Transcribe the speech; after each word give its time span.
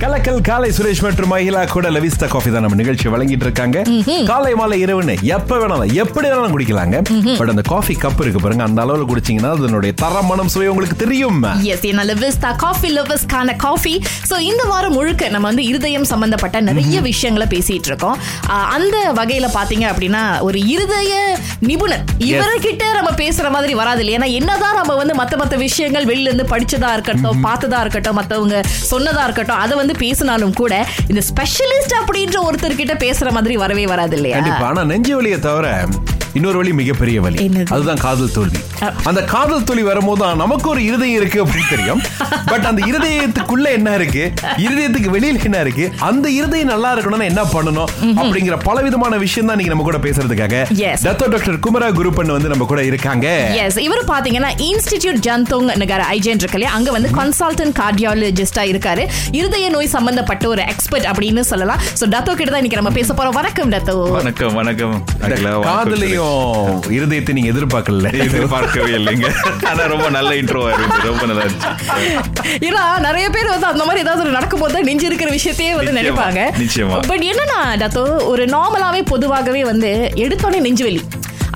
கலக்கல் 0.00 0.40
காலை 0.46 0.68
சுரேஷ் 0.76 1.00
மற்றும் 1.04 1.30
மகிழா 1.32 1.60
கூட 1.72 1.90
லவிஸ்தா 1.94 2.26
காஃபி 2.32 2.48
தான் 2.54 2.64
நம்ம 2.64 2.76
நிகழ்ச்சி 2.80 3.12
வழங்கிட்டு 3.12 3.44
இருக்காங்க 3.46 3.76
காலை 4.30 4.50
மாலை 4.58 4.76
இரவுன்னு 4.84 5.14
எப்ப 5.36 5.58
வேணாலும் 5.60 5.92
எப்படி 6.02 6.26
வேணாலும் 6.30 6.54
குடிக்கலாங்க. 6.54 6.96
பட் 7.38 7.52
அந்த 7.52 7.62
காஃபி 7.70 7.94
கப் 8.02 8.20
இருக்கு 8.24 8.40
பாருங்க 8.44 8.64
அந்த 8.68 8.80
அளவுல 8.84 9.04
குடிச்சீங்கன்னா 9.10 9.52
அதனுடைய 9.56 9.92
தரமணம் 10.02 10.50
சுவை 10.54 10.66
உங்களுக்கு 10.72 10.96
தெரியும். 11.04 11.38
எஸ் 11.74 11.86
என்ன 11.90 12.04
லெவிஸ்தா 12.10 12.50
காஃபி 12.64 12.90
லெவஸ்க்கான 12.98 13.54
காஃபி. 13.64 13.94
ஸோ 14.30 14.38
இந்த 14.50 14.62
வாரம் 14.72 14.94
முழுக்க 14.98 15.30
நம்ம 15.36 15.48
வந்து 15.50 15.64
இருதயம் 15.70 16.06
சம்பந்தப்பட்ட 16.12 16.60
நிறைய 16.68 17.00
விஷயங்களை 17.08 17.46
பேசிட்டு 17.54 17.90
இருக்கோம். 17.92 18.18
அந்த 18.76 18.98
வகையில 19.20 19.50
பாத்தீங்க 19.58 19.86
அப்படின்னா 19.92 20.22
ஒரு 20.48 20.60
இருதய 20.74 21.14
நிபுணர். 21.70 22.04
இவர்கிட்ட 22.28 22.84
நம்ம 22.98 23.14
பேசுற 23.22 23.46
மாதிரி 23.56 23.74
வராது 23.82 24.02
இல்லையா 24.04 24.20
ஏன்னா 24.20 24.30
என்னதான் 24.42 24.78
நம்ம 24.80 24.98
வந்து 25.02 25.16
மத்த 25.22 25.40
மத்த 25.44 25.62
விஷயங்கள் 25.66 26.10
வெளியில 26.12 26.30
இருந்து 26.32 26.48
படிச்சதா 26.54 26.92
இருக்கட்டும் 26.98 27.42
பார்த்ததா 27.48 27.80
இருக்கட்டும் 27.86 28.20
மத்தவங்க 28.22 28.56
சொன்னதா 28.92 29.24
இருக்கட்டும் 29.28 29.60
அதை 29.64 29.74
வந்து 29.86 30.02
பேசினாலும் 30.02 30.54
கூட 30.54 30.74
இந்த 31.08 31.22
ஸ்பெஷலிஸ்ட் 31.28 31.96
அப்படின்ற 31.98 32.38
ஒருத்தர் 32.46 32.74
கிட்ட 32.74 32.94
பேசுற 33.02 33.30
மாதிரி 33.32 33.56
வரவே 33.56 33.86
வராது 33.86 34.16
இல்லையா? 34.16 34.38
ஆனா 34.64 34.82
நெஞ்சு 34.84 35.14
வழியை 35.16 35.38
தவிர 35.40 35.66
இன்னொரு 36.36 36.56
வழி 36.60 36.72
மிகப்பெரிய 36.80 37.20
என்னது? 37.44 37.66
அதுதான் 37.74 38.00
காதல் 38.04 38.32
தோல்வி. 38.36 38.58
அந்த 39.08 39.20
காதல் 39.32 39.64
தோல்வி 39.68 39.84
வரும்போது 39.90 40.20
தான் 40.22 40.40
நமக்கு 40.42 40.66
ஒரு 40.72 40.80
இருதயம் 40.88 41.18
இருக்கு 41.20 41.38
அப்படின்னு 41.42 41.70
தெரியும். 41.74 42.00
பட் 42.50 42.66
அந்த 42.70 42.80
இருதயத்துக்குள்ள 42.90 43.66
என்ன 43.78 43.94
இருக்கு? 43.98 44.24
இருதயத்துக்கு 44.64 45.10
வெளியில 45.14 45.42
என்ன 45.48 45.60
இருக்கு? 45.64 45.84
அந்த 46.08 46.26
இருதயம் 46.38 46.70
நல்லா 46.72 46.90
இருக்கணும்னா 46.94 47.28
என்ன 47.32 47.42
பண்ணணும்? 47.54 47.90
அப்படிங்கிற 48.22 48.56
பல 48.68 48.82
விதமான 48.86 49.16
விஷயம் 49.24 49.48
தான் 49.50 49.58
நீங்க 49.60 49.72
நம்ம 49.74 49.86
கூட 49.88 50.00
பேசுறதுக்காக 50.06 50.54
Yes. 50.82 50.98
Dato 51.06 51.26
doctor 51.34 51.58
Kumara 51.66 51.88
Kuruppan 51.98 52.34
வந்து 52.36 52.50
நம்ம 52.52 52.66
கூட 52.72 52.80
இருக்காங்க. 52.90 53.26
எஸ் 53.62 53.80
இவர் 53.86 54.04
பாத்தீங்கன்னா 54.12 54.50
இன்ஸ்டிடியூட் 54.68 55.20
ஜந்தோங் 55.28 55.70
நகர 55.84 56.02
ஐஜென் 56.16 56.42
இருக்கு 56.42 56.58
இல்லையா? 56.58 56.74
அங்க 56.78 56.90
வந்து 56.96 57.10
கன்சல்டன்ட் 57.20 57.76
கார்டியாலஜிஸ்டா 57.80 58.64
இருக்காரு. 58.72 59.04
இருதய 59.40 59.70
நோய் 59.76 59.92
சம்பந்தப்பட்ட 59.96 60.46
ஒரு 60.54 60.64
எக்ஸ்பர்ட் 60.74 61.08
அப்படின்னு 61.12 61.44
சொல்லலாம். 61.52 61.82
சோ 62.00 62.04
டத்தோ 62.16 62.34
கிட்ட 62.40 62.50
தான் 62.52 62.62
இன்னைக்கு 62.62 62.80
நம்ம 62.82 62.94
பேச 63.00 63.14
போறோம். 63.14 63.36
வணக்கம் 63.40 63.72
டத்தோ. 63.76 63.96
வணக்கம் 64.18 64.54
வணக்கம். 64.60 64.96
அகிலா, 65.26 65.54
காதலையும் 66.26 66.94
இருதயத்தை 66.98 67.32
நீங்க 67.32 67.50
எதிர்பார்க்கல. 67.50 68.12
எதிர்பார்க்கவே 68.18 68.90
இல்லைங்க. 68.90 69.28
ஆனா 69.66 69.82
ரொம்ப 69.84 70.10
நல்ல 70.10 70.30
இன்ட்ரோவா 70.30 70.72
இருக்கு 70.72 71.00
ரொம்ப 71.02 71.26
நல்லா 71.26 71.42
இருந்துச்சு. 71.42 71.72
ஏன்னா 72.58 73.00
நிறைய 73.00 73.30
பேர் 73.30 73.48
வந்து 73.48 73.66
அந்த 73.66 73.84
மாதிரி 73.84 74.04
ஏதாவது 74.04 74.30
நடக்கும் 74.30 74.60
போது 74.60 74.82
நெஞ்சு 74.82 75.06
இருக்கிற 75.06 75.30
விஷயத்தையே 75.30 75.74
வந்து 75.74 75.92
நினைப்பாங்க. 75.92 76.40
நிச்சயமா. 76.62 77.06
பட் 77.06 77.22
என்னன்னா 77.22 77.60
டத்தோ 77.82 78.24
ஒரு 78.24 78.44
நார்மலாவே 78.46 79.02
பொதுவாகவே 79.04 79.64
வந்து 79.64 80.10
எடுத்தோடனே 80.14 80.60
நெஞ்சு 80.60 80.84
வலி. 80.84 81.02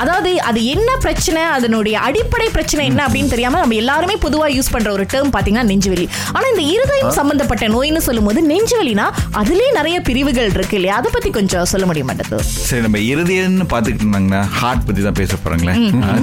அதாவது 0.02 0.30
அது 0.48 0.60
என்ன 0.74 0.90
பிரச்சனை 1.04 1.42
அதனுடைய 1.56 1.96
அடிப்படை 2.08 2.48
பிரச்சனை 2.56 2.82
என்ன 2.90 3.00
அப்படின்னு 3.06 3.32
தெரியாம 3.34 3.60
நம்ம 3.62 3.76
எல்லாருமே 3.82 4.16
பொதுவா 4.24 4.46
யூஸ் 4.56 4.72
பண்ற 4.74 4.88
ஒரு 4.96 5.04
டேர்ம் 5.12 5.32
பாத்தீங்கன்னா 5.36 5.66
நெஞ்சுவலி. 5.70 6.06
ஆனா 6.36 6.44
இந்த 6.52 6.64
இருதயம் 6.74 7.16
சம்பந்தப்பட்ட 7.18 7.64
நோய்னு 7.74 8.02
சொல்லும்போது 8.08 8.40
நெஞ்சுவலினா 8.52 9.06
அதுலயே 9.40 9.70
நிறைய 9.78 9.96
பிரிவுகள் 10.08 10.52
இருக்கு 10.56 10.76
இல்லையா? 10.80 10.96
அதை 11.00 11.10
பத்தி 11.16 11.30
கொஞ்சம் 11.38 11.68
சொல்ல 11.72 11.86
முடியுமா 11.90 12.14
டத்தோ 12.20 12.38
சரி 12.68 12.82
நம்ம 12.86 13.00
இருதயம்னு 13.12 13.66
பாத்துக்கிட்டு 13.72 14.06
இருந்தாங்கன்னா 14.06 14.42
ஹார்ட் 14.60 14.86
பத்தி 14.88 15.04
தான் 15.08 15.18
பேச 15.20 15.38
போறாங்களே 15.44 15.74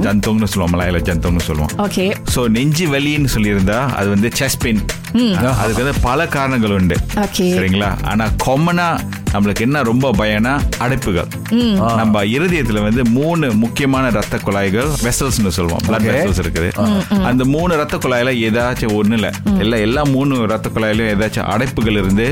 ஜந்தோங்னு 0.07 0.49
சொல்லுவோம் 0.53 0.73
மலையில 0.75 1.01
ஜந்தோங்னு 1.09 1.45
சொல்லுவோம். 1.49 1.73
ஓகே. 1.85 2.05
சோ 2.35 2.41
நெஞ்சு 2.57 2.87
வலின்னு 2.95 3.31
சொல்லியிருந்தா 3.35 3.79
அது 3.99 4.07
வந்து 4.15 4.31
செஸ்ட் 4.39 4.61
பெயின் 4.65 4.83
அதுக்கு 5.61 5.83
வந்து 5.83 5.97
பல 6.07 6.27
காரணங்கள் 6.35 6.75
உண்டு. 6.79 6.95
சரிங்களா? 7.53 7.91
ஆனா 8.11 8.25
காமனா 8.45 8.87
நம்மளுக்கு 9.33 9.63
என்ன 9.67 9.81
ரொம்ப 9.89 10.11
பயம்னா 10.19 10.53
அடைப்புகள். 10.85 11.29
நம்ம 12.01 12.23
இருதயத்துல 12.35 12.81
வந்து 12.87 13.01
மூணு 13.17 13.45
முக்கியமான 13.63 14.05
ரத்த 14.17 14.37
குழாய்கள் 14.47 14.89
வெசல்ஸ்னு 15.07 15.53
சொல்லுவோம். 15.59 15.83
Blood 15.87 16.05
Okay. 16.07 16.15
வெசல்ஸ் 16.15 16.41
இருக்குது. 16.43 16.69
அந்த 17.29 17.43
மூணு 17.53 17.71
ரத்த 17.79 17.95
குழாயில 18.03 18.33
ஏதாச்சும் 18.47 18.93
ஒண்ணுல 18.99 19.29
இல்ல 19.63 19.79
எல்லா 19.85 20.01
மூணு 20.15 20.33
ரத்த 20.51 20.67
குழாயிலும் 20.75 21.09
ஏதாச்சும் 21.13 21.47
அடைப்புகள் 21.53 21.97
இருந்து 22.01 22.27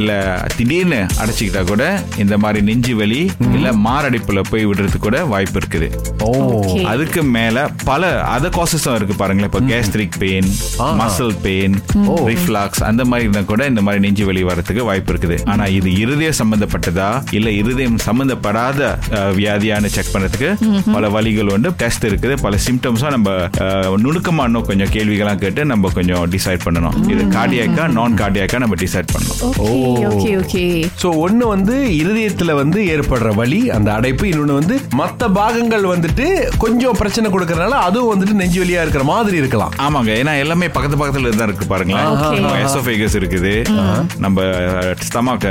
இல்ல 0.00 0.10
திடீர்னு 0.56 1.00
அடைச்சிக்கிட்டா 1.22 1.62
கூட 1.70 1.84
இந்த 2.24 2.34
மாதிரி 2.42 2.60
நெஞ்சு 2.68 2.94
வலி 3.00 3.20
இல்ல 3.56 3.72
மாரடைப்புல 3.86 4.42
போய் 4.50 4.66
விடுறதுக்கு 4.70 5.06
கூட 5.08 5.18
வாய்ப்பு 5.32 5.58
இருக்குது. 5.62 5.88
அதுக்கு 6.92 7.22
மேல 7.36 7.66
பல 7.90 8.10
அதர் 8.34 8.56
காசஸும் 8.58 8.96
இருக்கு 8.98 9.16
பாருங்களேன். 9.22 9.50
இப்போ 9.52 9.62
gastric 9.72 10.18
pain 10.24 10.50
muscle 11.00 11.34
pain 11.46 11.76
reflux 12.30 12.82
அந்த 12.90 13.02
மாதிரி 13.10 13.26
இருந்தா 13.28 13.44
கூட 13.52 13.62
இந்த 13.72 13.84
மாதிரி 13.86 14.02
நெஞ்சு 14.06 14.26
வலி 14.30 14.44
வரதுக்கு 14.50 14.84
வாய்ப்பு 14.90 15.12
இருக்குது. 15.14 15.38
ஆனா 15.52 15.66
இது 15.78 15.90
இருதயம் 16.22 16.40
சம்பந்தப்பட்டதா? 16.40 17.06
இல்ல 17.30 17.48
இருதயம் 17.60 17.96
சம்பந்தப்படாத 18.04 18.80
அஹ், 19.16 19.32
வியாதியான்னு 19.38 19.88
செக் 19.94 20.10
பண்றதுக்கு 20.12 20.48
பல 20.94 21.08
வழிகள் 21.08 21.50
உண்டு. 21.54 21.68
டெஸ்ட் 21.80 22.04
இருக்குது. 22.06 22.34
பல 22.42 22.56
சிம்டம்ஸும் 22.66 23.14
நம்ம 23.14 23.30
நுணுக்கமா 24.04 24.44
இன்னும் 24.48 24.66
கொஞ்சம் 24.66 24.92
கேள்விகள்லாம் 24.92 25.40
கேட்டு 25.42 25.62
நம்ம 25.64 25.90
கொஞ்சம் 25.94 26.24
டிசைட் 26.34 26.64
பண்ணணும். 26.64 26.96
இது 27.12 27.22
கார்டியாக்கா 27.36 27.84
நான் 27.92 28.18
கார்டியாக்கா 28.18 28.58
நம்ம 28.58 28.78
டிசைட் 28.82 29.10
பண்ணணும். 29.12 29.40
Okay 29.64 29.72
okay 30.10 30.30
okay. 30.42 30.62
சோ 31.02 31.10
ஒண்ணு 31.24 31.44
வந்து 31.46 31.74
இருதயத்துல 32.00 32.54
வந்து 32.54 32.80
ஏற்படுற 32.94 33.34
வலி 33.34 33.60
அந்த 33.70 33.88
அடைப்பு. 33.92 34.26
இன்னொன்னு 34.32 34.58
வந்து 34.60 34.76
மத்த 35.00 35.30
பாகங்கள் 35.32 35.86
வந்துட்டு 35.92 36.26
கொஞ்சம் 36.58 36.98
பிரச்சனை 37.00 37.30
கொடுக்கறதுனால 37.30 37.80
அதுவும் 37.88 38.12
வந்துட்டு 38.12 38.38
நெஞ்சு 38.40 38.60
வலியா 38.62 38.82
இருக்கிற 38.82 39.04
மாதிரி 39.04 39.36
இருக்கலாம். 39.36 39.74
ஆமாங்க. 39.82 40.10
ஏன்னா 40.20 40.34
எல்லாமே 40.38 40.68
பக்கத்து 40.70 41.00
பக்கத்துல 41.02 41.34
தான் 41.34 41.48
இருக்கு 41.48 41.66
பாருங்களேன். 41.66 42.08
எசோஃபேகஸ் 42.64 43.18
இருக்குது. 43.20 43.54
நம்ம 44.18 44.38
ஸ்டமக் 45.06 45.46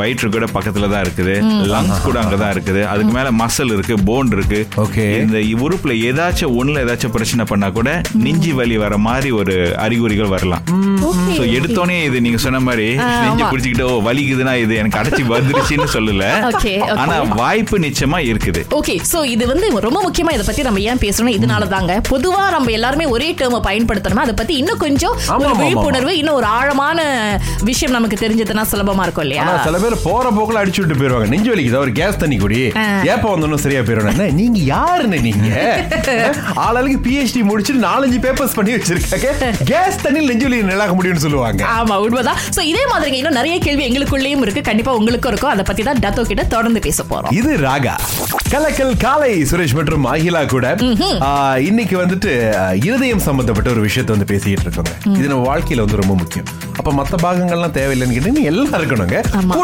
வயிற்று 0.00 0.28
கூட 0.36 0.46
பக்கத்துல 0.56 0.88
தான் 0.92 1.02
இருக்குது. 1.04 1.34
லங்ஸ் 1.72 2.02
கூட 2.06 2.16
அங்கதான் 2.22 2.52
இருக்குது. 2.54 2.82
அதுக்கு 2.92 3.12
மேல 3.18 3.28
மசில் 3.42 3.74
இருக்கு 3.76 3.94
போன் 4.08 4.32
இருக்கு. 4.36 4.60
Okay. 4.84 5.08
இந்த 5.22 5.38
உறுப்புல 5.64 5.92
ஏதாச்சும் 6.08 6.54
ஒண்ணுல 6.60 6.82
ஏதாச்சும் 6.84 7.14
பிரச்சனை 7.16 7.46
பண்ணா 7.52 7.70
கூட 7.78 7.90
நெஞ்சு 8.24 8.52
வலி 8.60 8.76
வர 8.84 8.96
மாதிரி 9.08 9.30
ஒரு 9.40 9.56
அறிகுறிகள் 9.84 10.32
வரலாம். 10.34 10.64
Okay. 11.10 11.48
எடுத்தோடனே 11.58 11.98
இது 12.08 12.24
நீங்க 12.26 12.40
சொன்ன 12.46 12.60
மாதிரி 12.68 12.88
நெஞ்சு. 13.24 13.44
குடிச்சுக்கிட்டு 13.52 13.86
ஓ 13.90 13.94
வலிக்குதுன்னா 14.08 14.54
இது 14.64 14.74
எனக்கு 14.82 15.00
அடைச்சி 15.02 15.22
வந்துருச்சுன்னு 15.34 15.88
சொல்லல. 15.96 16.24
ஆனா 17.02 17.16
வாய்ப்பு 17.42 17.78
நிச்சயமா 17.86 18.20
இருக்குது. 18.30 18.62
ஓகே 18.80 18.96
சோ 19.12 19.20
இது 19.34 19.44
வந்து 19.52 19.68
ரொம்ப 19.88 20.00
முக்கியமா 20.08 20.34
இதை 20.36 20.46
பத்தி 20.48 20.62
நம்ம 20.68 20.80
ஏன் 20.92 21.02
பேசணும் 21.06 21.36
இதனால 21.38 21.68
தாங்க 21.74 21.92
பொதுவா 22.12 22.42
நம்ம 22.56 22.70
எல்லாருமே 22.78 23.06
ஒரே 23.14 23.28
டேர்மை 23.40 23.60
பயன்படுத்தணும்? 23.68 24.22
அதை 24.24 24.34
பத்தி 24.40 24.54
இன்னும் 24.62 24.82
கொஞ்சம் 24.84 25.16
விழிப்புணர்வு 25.60 26.12
இன்னும் 26.20 26.38
ஒரு 26.40 26.48
ஆழமான 26.58 27.00
விஷயம் 27.70 27.94
நமக்கு 27.96 28.16
தெரிஞ்சதுன்னா 28.24 28.64
சுலபமா 28.72 29.04
இருக்கும் 29.06 29.24
இல்லையா? 29.26 29.44
பேர் 29.82 29.96
போற 30.06 30.26
போக்குல 30.36 30.60
அடிச்சு 30.62 30.80
விட்டு 30.82 30.96
போயிருவாங்க. 31.00 31.28
நெஞ்சு 31.34 31.50
வலிக்குது? 31.52 31.78
ஒரு 31.84 31.92
கேஸ் 32.00 32.20
தண்ணி 32.22 32.36
குடி. 32.42 32.60
ஏப்ப 33.12 33.26
வந்தோம் 33.34 33.62
சரியா 33.64 33.80
போயிடும் 33.88 34.38
நீங்க 34.40 34.60
யாருன்னு 34.74 35.18
நீங்க? 35.28 35.50
ஆளாளுக்கு 36.66 36.98
பிஹெச்டி 37.06 37.42
முடிச்சுட்டு 37.50 37.82
நாலஞ்சு 37.88 38.18
பேப்பர்ஸ் 38.26 38.56
பண்ணி 38.58 38.72
வச்சிருக்காங்க. 38.76 39.50
கேஸ் 39.72 40.00
தண்ணியில் 40.04 40.30
நெஞ்சு 40.32 40.46
வலி 40.48 40.60
நிலாக்க 40.72 40.94
முடியும்னு 40.98 41.24
சொல்லுவாங்க. 41.26 41.62
ஆமா 41.78 41.96
உண்மைதான். 42.06 42.40
சோ 42.56 42.60
இதே 42.72 42.84
மாதிரிங்க. 42.92 43.18
இன்னும் 43.20 43.38
நிறைய 43.40 43.56
கேள்வி 43.66 43.84
எங்களுக்குள்ளேயும் 43.88 44.44
இருக்கு. 44.46 44.62
கண்டிப்பா 44.70 44.94
உங்களுக்கும் 45.00 45.32
இருக்கும். 45.32 45.52
அதை 45.54 45.64
பத்தி 45.70 45.84
தான் 45.90 46.02
டத்தோ 46.04 46.24
கிட்ட 46.30 46.44
தொடர்ந்து 46.56 46.82
பேச 46.88 47.04
போறோம். 47.12 47.32
இது 47.40 47.52
ராகா. 47.66 47.94
கலக்கல் 48.54 48.94
காலை 49.04 49.30
சுரேஷ் 49.50 49.76
மற்றும் 49.78 50.06
அகிலா 50.14 50.42
கூட 50.54 50.66
இன்னைக்கு 51.68 51.96
வந்துட்டு 52.02 52.32
இருதயம் 52.88 53.24
சம்பந்தப்பட்ட 53.28 53.68
ஒரு 53.74 53.82
விஷயத்தை 53.88 54.12
வந்து 54.16 54.28
பேசிட்டு 54.32 54.66
இருக்கோங்க. 54.66 54.94
இது 55.18 55.26
நம்ம 55.32 55.44
வாழ்க்கையில 55.50 55.84
வந்து 55.84 56.00
ரொம்ப 56.02 56.14
முக்கியம். 56.22 56.48
அப்ப 56.78 56.90
மத்த 56.98 57.14
பாகங்கள்லாம் 57.24 57.74
தேவையில்லைன்னு 57.78 58.16
கேட்டீங்கன்னா 58.16 58.48
எல்லாம் 58.52 58.78
இருக்கணுங்க. 58.80 59.18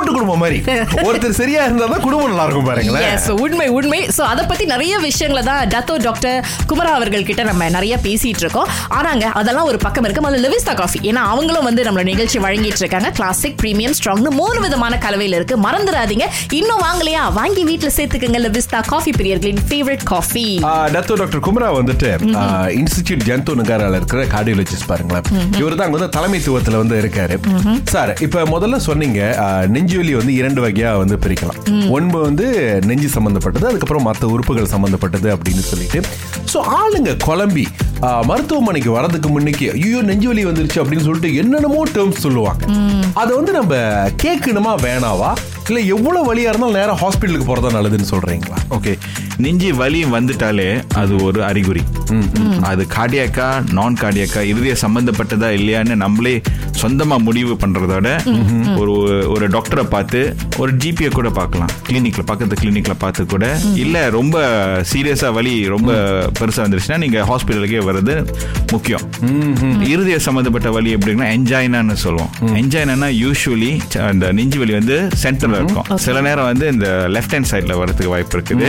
கூட்டு 0.09 0.19
குடும்பம் 0.19 0.43
மாதிரி. 0.43 0.59
ஒருத்தர் 1.07 1.39
சரியா 1.39 1.61
இருந்தா 1.67 1.87
தான் 1.93 2.05
குடும்பம் 2.05 2.31
நல்லா 2.31 2.45
இருக்கும் 2.47 2.69
பாருங்களேன் 2.69 3.41
உண்மை 3.45 3.67
உண்மை. 3.79 4.01
சோ 4.17 4.23
அத 4.33 4.41
பத்தி 4.51 4.65
நிறைய 4.73 4.95
விஷயங்களை 5.07 5.43
தான் 5.49 5.63
டத்தோ 5.75 5.95
டாக்டர் 6.07 6.37
குமரா 6.71 6.93
அவர்கள் 6.99 7.27
கிட்ட 7.29 7.43
நம்ம 7.49 7.69
நிறைய 7.77 7.95
பேசிட்டு 8.07 8.43
இருக்கோம். 8.45 8.69
ஆனாங்க 8.99 9.25
அதெல்லாம் 9.41 9.69
ஒரு 9.71 9.79
பக்கம் 9.85 10.07
இருக்கு. 10.07 10.25
முதல்ல 10.27 10.43
லெவிஸ்தா 10.47 10.75
காஃபி. 10.81 10.99
ஏன்னா 11.11 11.23
அவங்களும் 11.33 11.67
வந்து 11.69 11.85
நம்மளோட 11.87 12.07
நிகழ்ச்சி 12.13 12.39
வழங்கிட்டு 12.47 12.83
இருக்காங்க. 12.85 13.11
கிளாசிக் 13.19 13.59
பிரீமியம் 13.63 13.97
ஸ்ட்ராங்னு 13.99 14.33
மூணு 14.41 14.59
விதமான 14.67 14.99
கலவையில 15.05 15.39
இருக்கு. 15.41 15.57
மறந்துடாதீங்க. 15.67 16.27
இன்னும் 16.61 16.83
வாங்கலையா? 16.87 17.23
வாங்கி 17.39 17.65
வீட்ல 17.71 17.91
சேர்த்துக்கங்க 17.99 18.41
லெவிஸ்தா 18.47 18.81
coffee 18.93 19.13
பிரியர்களின் 19.21 19.63
favourite 19.69 20.05
coffee 20.13 20.47
Dato 20.97 21.17
doctor 21.23 21.45
Kumara 21.49 21.71
வந்துட்டு 21.81 22.09
இன்ஸ்டிடியூட் 22.81 23.25
ஜென்தோ 23.29 23.55
நகரால 23.61 24.01
இருக்கிற 24.01 24.23
கார்டியோலஜிஸ்ட் 24.35 24.89
பாருங்களேன். 24.91 25.27
இவர் 25.61 25.77
தான் 25.79 25.87
அங்க 25.89 25.99
வந்து 25.99 26.13
தலைமைத்துவத்துல 26.19 26.81
வந்து 26.83 26.97
இருக்காரு. 27.03 27.37
சார் 27.95 28.13
இப்ப 28.27 28.45
முதல்ல 28.55 28.77
சொன்னீங்க 28.89 29.21
ஆ, 29.45 29.47
நெஞ்சுவலி 29.99 30.19
வந்து 30.19 30.35
இரண்டு 30.41 30.61
வகையா 30.65 30.91
வந்து 31.03 31.17
பிரிக்கலாம். 31.23 31.61
ஒன்பது 31.95 32.23
வந்து 32.29 32.47
நெஞ்சு 32.89 33.09
சம்பந்தப்பட்டது 33.15 33.67
அதுக்கப்புறம் 33.71 34.07
மற்ற 34.09 34.23
உறுப்புகள் 34.35 34.71
சம்பந்தப்பட்டது 34.73 35.29
அப்படின்னு 35.35 35.63
சொல்லிட்டு. 35.71 36.01
ஸோ 36.53 36.59
ஆளுங்க 36.79 37.13
குழம்பி 37.27 37.65
மருத்துவமனைக்கு 38.31 38.91
வரதுக்கு 38.97 39.29
முன்னைக்கு 39.35 39.67
ஐயோ 39.77 40.01
நெஞ்சு 40.11 40.29
வலி 40.31 40.43
வந்துருச்சு 40.49 40.81
அப்படின்னு 40.83 41.07
சொல்லிட்டு 41.07 41.31
என்னென்னமோ 41.43 41.81
டேர்ம்ஸ் 41.97 42.25
சொல்லுவாங்க. 42.27 42.65
அதை 43.23 43.33
வந்து 43.39 43.53
நம்ம 43.59 43.75
கேட்கணுமா 44.25 44.75
வேணாவா? 44.87 45.31
இல்ல 45.71 45.81
எவ்வளவு 45.95 46.29
வழியா 46.29 46.51
இருந்தாலும் 46.53 46.79
நேராக 46.81 46.99
ஹாஸ்பிட்டலுக்கு 47.03 47.49
போறதா 47.51 47.73
நல்லதுன்னு 47.79 48.11
சொல்றீங்களா? 48.15 48.61
ஓகே 48.77 48.93
நெஞ்சு 49.45 49.71
வலி 49.81 50.01
வந்துட்டாலே 50.15 50.69
அது 51.01 51.15
ஒரு 51.27 51.41
அறிகுறி. 51.49 51.83
அது 52.71 52.83
கார்டியாக்கா 52.95 53.49
நான் 53.77 53.99
கார்டியாக்கா 54.01 54.41
இருதய 54.51 54.75
சம்பந்தப்பட்டதா 54.85 55.49
இல்லையான்னு 55.59 55.95
நம்மளே 56.05 56.35
சொந்தமா 56.83 57.17
முடிவு 57.27 57.55
பண்றதோட 57.63 58.09
ஒரு 58.81 58.93
ஒரு 59.35 59.47
டாக்டரை 59.55 59.85
பார்த்து 59.95 60.21
ஒரு 60.63 60.73
ஜிபியை 60.83 61.11
கூட 61.19 61.31
பார்க்கலாம். 61.39 61.73
கிளினிக்ல 61.89 62.23
பக்கத்து 62.31 62.57
கிளினிக்ல 62.63 62.95
பார்த்து 63.05 63.27
கூட. 63.27 63.47
இல்ல 63.85 63.97
ரொம்ப 64.19 64.37
சீரியஸா 64.93 65.31
வலி 65.39 65.55
ரொம்ப 65.75 65.93
பெருசா 66.41 66.63
வந்துருச்சுன்னா 66.67 66.99
நீங்க 67.05 67.19
ஹாஸ்பிட்டலுக்கே 67.31 67.83
வர்றது 67.89 68.17
முக்கியம். 68.73 69.05
இருதய 69.93 70.19
சம்பந்தப்பட்ட 70.27 70.71
வலி 70.77 70.93
எப்படின்னா 70.97 71.29
என்ஜாய்னான்னு 71.39 71.99
சொல்லுவோம். 72.05 72.33
என்ஜாய்னா 72.61 73.11
யூஸ்வலி 73.23 73.73
அந்த 74.11 74.33
நெஞ்சு 74.41 74.59
வலி 74.59 74.75
வந்து 74.81 74.99
சென்டர்ல 75.25 75.61
இருக்கும். 75.63 75.89
சில 76.07 76.21
நேரம் 76.29 76.51
வந்து 76.51 76.69
இந்த 76.75 76.89
லெஃப்ட் 77.17 77.37
ஹேண்ட் 77.37 77.51
சைட்ல 77.53 77.77
வரதுக்கு 77.83 78.13
வாய்ப்பு 78.15 78.37
இருக்குது. 78.39 78.69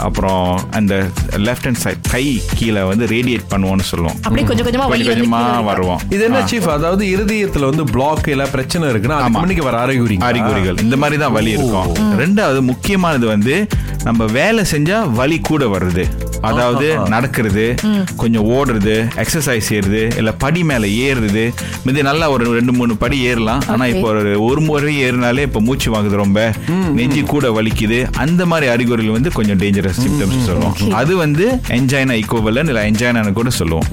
அப்புறம் 0.00 0.60
அந்த 0.70 1.06
லெஃப்ட் 1.36 1.64
ஹேண்ட் 1.64 1.74
சைட் 1.74 2.02
கை 2.10 2.42
கீழே 2.56 2.82
வந்து 2.82 3.06
ரேடியேட் 3.06 3.50
பண்ணுவோம்னு 3.50 3.80
சொல்லுவோம். 3.80 4.16
அப்படியே 4.16 4.46
கொஞ்சம் 4.46 4.66
கொஞ்சமா 4.66 4.88
வலி 4.88 5.04
கொஞ்சம் 5.04 5.64
வருவோம். 5.64 6.00
இது 6.10 6.24
என்ன 6.24 6.44
சீஃப் 6.50 6.70
அதாவது 6.70 7.06
இருதயத்துல 7.06 7.64
வந்து 7.64 7.84
பிளாக் 7.84 8.28
இல்ல 8.28 8.46
பிரச்சனை 8.46 8.88
இருக்குன்னா 8.88 9.08
அதுக்கு 9.08 9.38
முன்னுக்கு 9.38 9.62
வர 9.62 9.78
அறிகுறி 9.78 10.16
அறிகுறிகள். 10.20 10.76
இந்த 10.78 10.96
மாதிரி 10.96 11.20
தான் 11.20 11.32
வலி 11.32 11.50
இருக்கும். 11.50 11.94
ரெண்டாவது 11.94 12.60
முக்கியமானது 12.60 13.26
வந்து 13.26 13.66
நம்ம 14.04 14.24
வேலை 14.24 14.64
செஞ்சா 14.70 15.12
வலி 15.12 15.38
கூட 15.40 15.64
வருது. 15.64 16.04
அதாவது 16.40 16.98
நடக்கிறது 17.08 17.74
கொஞ்சம் 18.16 18.48
ஓடுறது 18.48 19.08
எக்ஸசைஸ் 19.16 19.58
செய்யறது 19.58 20.08
இல்ல 20.16 20.32
படி 20.32 20.64
மேல 20.64 20.86
ஏறுறது. 20.86 21.52
மீதி 21.84 22.02
நல்லா 22.02 22.30
ஒரு 22.30 22.44
ரெண்டு 22.44 22.72
மூணு 22.72 22.96
படி 22.96 23.20
ஏறலாம். 23.20 23.62
ஆனா. 23.66 23.86
இப்போ 23.86 24.08
ஒரு 24.08 24.42
ஒரு 24.42 24.60
முறை 24.60 25.04
ஏறினாலே 25.04 25.38
இப்ப 25.38 25.60
மூச்சு 25.60 25.94
வாங்குது 25.94 26.16
ரொம்ப. 26.16 26.52
நெஞ்சு 26.68 27.22
கூட 27.22 27.62
வலிக்குது. 27.62 28.12
அந்த 28.12 28.46
மாதிரி 28.46 28.70
அறிகுறிகள் 28.70 29.11
வந்து 29.16 29.30
கொஞ்சம் 29.38 29.60
டேஞ்சரஸ் 29.62 30.00
சிம்டம்ஸ் 30.04 30.46
சொல்லுவோம். 30.48 30.76
அது 31.00 31.12
வந்து 31.24 31.46
என்ஜைனா 31.78 32.16
ஈக்குவலன் 32.22 32.70
இல்ல 32.72 32.82
என்ஜைனான்னு 32.90 33.32
கூட 33.40 33.50
சொல்லுவோம். 33.60 33.86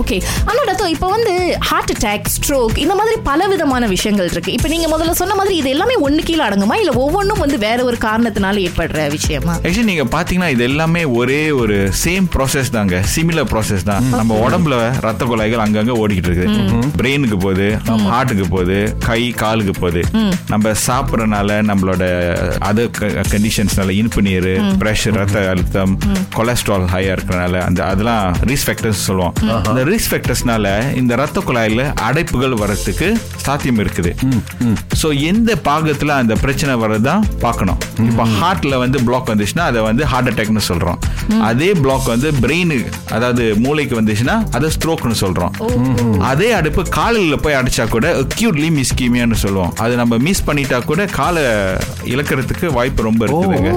ஓகே 0.00 0.16
ஆனா 0.48 0.60
டத்தோ 0.68 0.86
இப்போ 0.94 1.08
வந்து 1.14 1.32
ஹார்ட் 1.70 1.92
அட்டாக் 1.94 2.28
ஸ்ட்ரோக் 2.36 2.78
இந்த 2.84 2.94
மாதிரி 3.00 3.16
பல 3.30 3.46
விதமான 3.52 3.86
விஷயங்கள் 3.94 4.30
இருக்கு. 4.32 4.54
இப்போ 4.56 4.68
நீங்க 4.74 4.86
முதல்ல 4.94 5.14
சொன்ன 5.22 5.34
மாதிரி 5.40 5.54
இது 5.60 5.68
எல்லாமே 5.74 5.96
ஒண்ணு 6.06 6.22
கீழே 6.28 6.42
அடங்குமா? 6.46 6.76
இல்ல 6.82 6.92
ஒவ்வொன்றும் 7.04 7.42
வந்து 7.44 7.58
வேற 7.66 7.78
ஒரு 7.90 7.98
காரணத்தினால 8.06 8.62
ஏற்படுற 8.66 9.06
விஷயமா? 9.16 9.54
ஆக்சுவலி 9.64 9.88
நீங்க 9.90 10.06
பாத்தீங்கன்னா 10.16 10.50
இது 10.54 10.64
எல்லாமே 10.70 11.02
ஒரே 11.20 11.40
ஒரு 11.62 11.76
சேம் 12.04 12.26
ப்ராசஸ் 12.34 12.72
தாங்க. 12.76 12.94
சிமிலர் 13.14 13.48
ப்ராசஸ் 13.52 13.86
தான். 13.90 14.08
நம்ம 14.18 14.38
உடம்புல 14.46 14.76
ரத்த 15.06 15.24
குழாய்கள் 15.30 15.64
அங்கங்க 15.66 15.94
ஓடிக்கிட்டு 16.02 16.30
இருக்கு. 16.30 16.80
பிரெயினுக்கு 17.00 17.38
போகுது 17.46 17.68
ஹார்ட்டுக்கு 18.12 18.46
போகுது 18.54 18.78
கை 19.08 19.20
காலுக்கு 19.42 19.74
போகுது. 19.82 20.02
நம்ம 20.52 20.72
சாப்பிடறனால 20.86 21.58
நம்மளோட 21.70 22.04
அதர் 22.68 22.90
கண்டிஷன்ஸ்னால 23.32 23.96
இனிப்பு 24.00 24.20
நீர் 24.26 24.50
பிரஷர் 24.80 25.16
ரத்த 25.20 25.42
அழுத்தம் 25.52 25.92
கொலஸ்ட்ரால் 26.36 26.86
ஹையா 26.94 27.12
இருக்கறனால 27.16 27.60
அந்த 27.68 27.80
அதெல்லாம் 27.92 28.26
ரிஸ்க் 28.50 28.66
ஃபேக்டர்ஸ் 28.68 29.04
சொல்லுவோம். 29.08 29.34
இந்த 29.70 29.82
ரிஸ்க் 29.90 30.10
ஃபேக்டர்ஸ்னால 30.12 30.66
இந்த 31.00 31.12
ரத்த 31.22 31.42
குழாயில 31.48 31.82
அடைப்புகள் 32.08 32.54
வர்றதுக்கு 32.62 33.08
சாத்தியம் 33.46 33.80
இருக்குது. 33.84 34.12
சோ 35.02 35.08
எந்த 35.30 35.50
பாகத்துல 35.68 36.16
அந்த 36.22 36.34
பிரச்சனை 36.44 36.74
வர்றதுதான் 36.84 37.24
பார்க்கணும். 37.44 37.80
இப்போ 38.08 38.26
ஹார்ட்ல 38.38 38.74
வந்து 38.84 38.98
பிளாக் 39.08 39.30
வந்துச்சுன்னா 39.32 39.64
அதை 39.70 39.82
வந்து 39.88 40.04
ஹார்ட் 40.12 40.30
அட்டாக்னு 40.32 40.64
சொல்றோம். 40.70 40.98
அதே 41.50 41.70
பிளாக் 41.82 42.06
வந்து 42.14 42.30
பிரெயினுக்கு 42.44 42.90
அதாவது 43.16 43.44
மூளைக்கு 43.64 43.94
வந்துச்சுன்னா 44.00 44.36
அதை 44.56 44.68
ஸ்ட்ரோக்னு 44.76 45.16
சொல்றோம். 45.24 45.52
அதே 46.30 46.50
அடுப்பு 46.58 46.82
காலில் 46.98 47.42
போய் 47.44 47.58
அடிச்சா 47.60 47.84
கூட 47.94 48.06
அக்யூட்லி 48.22 48.68
மிஸ்கீமியான்னு 48.80 49.38
சொல்லுவோம். 49.44 49.72
அது 49.84 49.92
நம்ம 50.00 50.18
மிஸ் 50.26 50.44
பண்ணிட்டா 50.48 50.78
கூட 50.90 51.02
காலை 51.18 51.44
இழக்கிறதுக்கு 52.14 52.66
வாய்ப்பு 52.78 53.08
ரொம்ப 53.08 53.22
இருக்குதுங்க. 53.26 53.72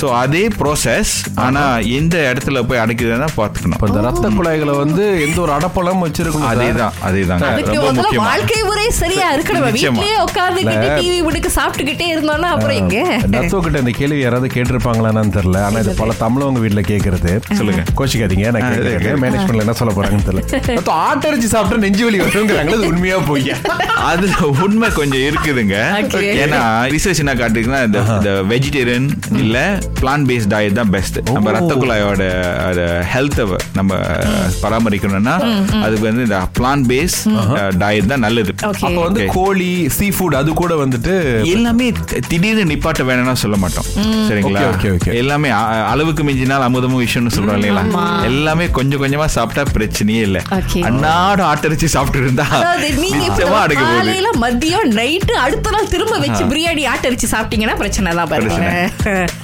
சோ 0.00 0.06
அதே 0.18 0.42
ப்ராசஸ் 0.58 1.12
ஆனா 1.44 1.62
எந்த 1.98 2.16
இடத்துல 2.30 2.62
போய் 2.68 2.82
அடைக்குதுன்னா 2.82 3.28
பாத்துக்கணும் 3.36 3.76
இப்ப 3.76 3.88
இந்த 3.90 4.02
ரத்த 4.06 4.26
குழாய்களை 4.36 4.74
வந்து 4.76 5.04
எந்த 5.26 5.38
ஒரு 5.40 5.52
அடப்பலம் 5.52 6.02
வச்சிருக்கணும் 6.04 6.48
சார். 6.48 6.58
அதேதான் 6.58 6.94
அதேதான் 7.08 7.44
அதுக்கு 7.48 7.76
ரொம்ப 7.78 7.92
முக்கியமா. 7.98 8.24
வாழ்க்கை 8.24 8.60
முறை 8.62 8.86
சரியா 9.00 9.26
இருக்கணும். 9.36 9.66
வீட்லயே 9.76 10.16
உட்கார்ந்துக்கிட்டு 10.24 10.90
டிவி 11.00 11.18
முடுக்கு 11.26 11.50
சாப்பிட்டுக்கிட்டே 11.56 12.08
இருந்தோம்னா 12.14 12.50
அப்புறம் 12.54 12.78
எங்க? 12.82 12.96
தத்துவ 13.34 13.60
கிட்ட 13.60 13.82
இந்த 13.84 13.94
கேள்வி 14.00 14.20
யாராவது 14.22 14.50
கேட்டிருப்பாங்களான்னு 14.56 15.34
தெரியல. 15.38 15.58
ஆனா 15.66 15.82
இது 15.84 15.94
பல 15.94 16.16
தமிழவங்க 16.22 16.62
வீட்டுல 16.64 16.84
கேக்குறது. 16.90 17.32
சொல்லுங்க. 17.58 17.82
கோச்சிக்காதீங்க 17.98 18.46
நான் 18.54 18.66
கேட்கறேன் 18.68 19.22
மேனேஜ்மெண்ட்ல 19.24 19.66
என்ன 19.66 19.76
சொல்ல 19.80 19.94
போறாங்கன்னு 19.94 20.28
தெரியல. 20.28 20.44
ஆட்டரிச்சு 21.08 21.48
சாப்பிட்டா 21.52 21.82
நெஞ்சு 21.82 22.04
வலி 22.04 22.18
வருங்கிறாங்களே 22.20 22.76
அது 22.78 22.90
உண்மையா 22.92 23.18
போய் 23.28 23.50
அதுல 24.08 24.34
உண்மை 24.64 24.88
கொஞ்சம் 24.92 25.24
இருக்குதுங்க. 25.28 25.76
ஏன்னா 26.42 26.60
ரிசர்ச் 26.94 27.22
என்ன 27.22 27.36
இந்த 27.88 27.98
இந்த 28.16 28.30
வெஜிடேரியன் 28.50 29.08
இல்ல 29.42 29.57
பிளான் 30.00 30.24
பேஸ்ட் 30.28 30.50
டயட் 30.52 30.76
தான் 30.78 30.90
பெஸ்ட் 30.94 31.16
நம்ம 31.28 31.52
ரத்த 31.56 31.74
குழாயோட 31.82 32.24
ஹெல்த்தை 33.12 33.44
நம்ம 33.78 33.92
பராமரிக்கணும்னா 34.62 35.34
அதுக்கு 35.84 36.04
வந்து 36.08 36.24
இந்த 36.28 36.38
பிளான் 36.58 36.84
பேஸ் 36.90 37.16
டயட் 37.82 38.10
தான் 38.12 38.24
நல்லது. 38.26 38.52
அப்ப 38.68 38.90
வந்து. 39.06 39.22
கோழி 39.36 39.68
சீ 39.96 40.06
ஃபுட் 40.16 40.36
அது 40.40 40.50
கூட 40.60 40.72
வந்துட்டு 40.82 41.14
எல்லாமே 41.54 41.86
திடீர்னு 42.30 42.64
நிப்பாட்ட 42.72 43.02
வேணும்னா 43.10 43.34
சொல்ல 43.44 43.56
மாட்டோம். 43.64 43.88
சரிங்களா. 44.28 44.62
எல்லாமே 45.22 45.50
அளவுக்கு 45.92 46.22
மிஞ்சினால் 46.28 46.66
அமுதமும் 46.68 47.02
விஷயம்னு 47.04 47.34
சொல்றோம் 47.36 47.58
இல்லைங்களா? 47.58 48.04
எல்லாமே 48.30 48.66
கொஞ்சம் 48.78 49.02
கொஞ்சமா 49.04 49.28
சாப்பிட்டா 49.36 49.64
பிரச்சனையே 49.76 50.22
இல்ல. 50.28 50.38
அன்னாடு 50.90 51.44
ஆட்டரிச்சு 51.50 51.90
சாப்பிட்டு 51.96 52.24
இருந்தா 52.24 52.46
மிச்சமா 53.02 53.58
அடங்க 53.64 53.84
போகுது. 53.84 54.16
மதியம் 54.44 54.90
நைட்டு 54.98 55.34
அடுத்த 55.44 55.70
நாள் 55.74 55.90
திரும்ப 55.92 56.16
வச்சு 56.24 56.42
பிரியாணி 56.52 56.82
ஆட்டரிச்சு 56.92 57.26
சாப்பிட்டீங்கன்னா 57.32 57.76
பிரச்சனை 57.82 58.14
தான் 58.18 58.30
பாருங்க 58.32 58.58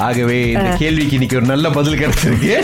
ஆகவே 0.08 0.38
இந்த 0.54 0.70
கேள்விக்கு 0.82 1.16
இன்னைக்கு 1.18 1.38
ஒரு 1.40 1.46
நல்ல 1.52 1.70
பதில் 1.76 2.00
கிடைச்சிருக்கு. 2.02 2.54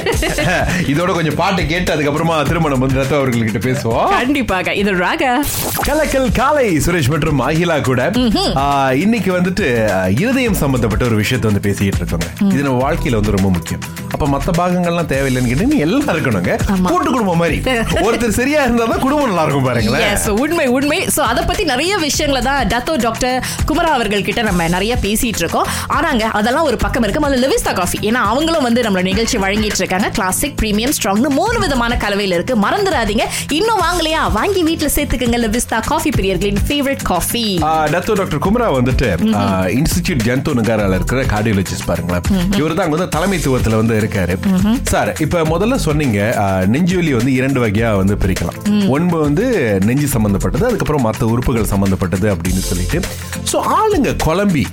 இதோட 0.92 1.10
கொஞ்சம் 1.18 1.38
பாட்டை 1.42 1.64
கேட்டு 1.72 1.90
அதுக்கப்புறமா 1.94 2.36
திரும்ப 2.50 2.68
நம்ம 2.72 2.86
வந்து 2.86 3.00
ரத்த 3.00 3.16
அவர்கள்கிட்ட 3.18 3.60
பேசுவோம். 3.68 4.08
கண்டிப்பாக. 4.18 4.74
இது 4.82 4.92
ராக. 5.04 5.32
கலக்கல் 5.88 6.30
காலை 6.40 6.68
சுரேஷ் 6.86 7.12
மற்றும் 7.14 7.42
அகிலா 7.48 7.78
கூட 7.90 8.10
இன்னைக்கு 9.04 9.30
வந்துட்டு 9.38 9.66
இருதயம் 10.20 10.60
சம்பந்தப்பட்ட 10.62 11.04
ஒரு 11.10 11.18
விஷயத்தை 11.22 11.50
வந்து 11.52 11.66
பேசிக்கிட்டு 11.68 12.02
இருக்கோங்க. 12.02 12.28
இது 12.52 12.62
நம்ம 12.68 12.78
வாழ்க்கையில 12.86 13.18
வந்து 13.20 13.36
ரொம்ப 13.38 13.50
முக்கியம். 13.56 13.84
அப்ப 14.20 14.32
மத்த 14.32 14.52
பாகங்கள்லாம் 14.56 15.06
தேவையில்லைன்னு 15.10 15.50
கேட்டீங்கன்னா 15.50 15.82
எல்லாம் 15.84 16.10
இருக்கணுங்க. 16.14 16.54
கூட்டு 16.88 17.10
குடும்பம் 17.12 17.38
மாதிரி. 17.42 17.58
ஒருத்தர் 18.06 18.34
சரியா 18.38 18.58
இருந்தா 18.64 18.86
தான் 18.90 19.00
குடும்பம் 19.04 19.28
நல்லா 19.30 19.44
இருக்கும் 19.44 19.66
பாருங்களேன். 19.68 20.16
உண்மை 20.42 20.66
உண்மை. 20.74 20.98
சோ 21.14 21.20
அத 21.28 21.42
பத்தி 21.50 21.62
நிறைய 21.70 21.92
விஷயங்களை 22.02 22.40
தான் 22.48 22.66
டத்தோ 22.72 22.94
டாக்டர் 23.04 23.36
குமரா 23.68 23.92
அவர்கள் 23.98 24.24
கிட்ட 24.26 24.42
நம்ம 24.48 24.66
நிறைய 24.74 24.96
பேசிட்டு 25.04 25.40
இருக்கோம். 25.42 25.68
ஆனாங்க 25.96 26.24
அதெல்லாம் 26.40 26.66
ஒரு 26.70 26.78
பக்கம் 26.82 27.06
இருக்கு. 27.06 27.22
முதல்ல 27.26 27.38
லெவிஸ்தா 27.44 27.72
காஃபி. 27.80 28.00
ஏன்னா 28.08 28.20
அவங்களும் 28.32 28.66
வந்து 28.68 28.82
நம்மளோட 28.86 29.06
நிகழ்ச்சி 29.10 29.38
வழங்கிட்டு 29.44 29.80
இருக்காங்க. 29.82 30.10
கிளாசிக் 30.18 30.58
பிரீமியம் 30.62 30.94
ஸ்ட்ராங்னு 30.98 31.30
மூணு 31.38 31.56
விதமான 31.64 31.98
கலவையில 32.04 32.38
இருக்கு. 32.38 32.56
மறந்துடாதீங்க. 32.66 33.26
இன்னும் 33.60 33.80
வாங்கலையா? 33.86 34.20
வாங்கி 34.38 34.62
வீட்ல 34.68 34.90
சேர்த்துக்கங்க 34.96 35.40
லெவிஸ்தா 35.46 35.80
coffee 35.90 36.12
பிரியர்களின் 36.18 36.60
favourite 36.68 37.06
coffee 37.12 37.46
doctor 37.96 38.20
doctor 38.22 38.44
Kumara 38.48 38.68
வந்துட்டு 38.78 39.10
இன்ஸ்டிடியூட் 39.80 40.26
ஜந்து 40.28 40.58
நகாரால 40.60 41.00
இருக்கிற 41.00 41.24
கார்டியோலஜிஸ்ட் 41.34 41.88
பாருங்களேன். 41.90 42.28
இவர் 42.60 42.78
தான் 42.82 42.94
வந்து 42.96 43.10
தலைமைத்துவத்துல 43.18 43.82
வந்து 43.82 44.08
இருக்காரு 44.10 44.36
சார் 44.92 45.10
இப்ப 45.24 45.42
முதல்ல 45.52 45.78
சொன்னீங்க 45.86 46.18
நெஞ்சு 46.74 46.96
வலி 47.00 47.12
வந்து 47.18 47.32
இரண்டு 47.40 47.58
வகையா 47.64 47.90
வந்து 48.00 48.14
பிரிக்கலாம். 48.22 48.58
ஒன்று 48.94 49.18
வந்து 49.26 49.44
நெஞ்சு 49.88 50.08
சம்பந்தப்பட்டது 50.14 50.64
அதுக்கப்புறம் 50.68 51.06
மற்ற 51.08 51.26
உறுப்புகள் 51.32 51.72
சம்பந்தப்பட்டது 51.72 52.28
அப்படின்னு 52.34 52.62
சொல்லிட்டு. 52.70 53.00
ஸோ 53.52 53.58
ஆளுங்க 53.78 54.10
குழம்பி 54.26 54.64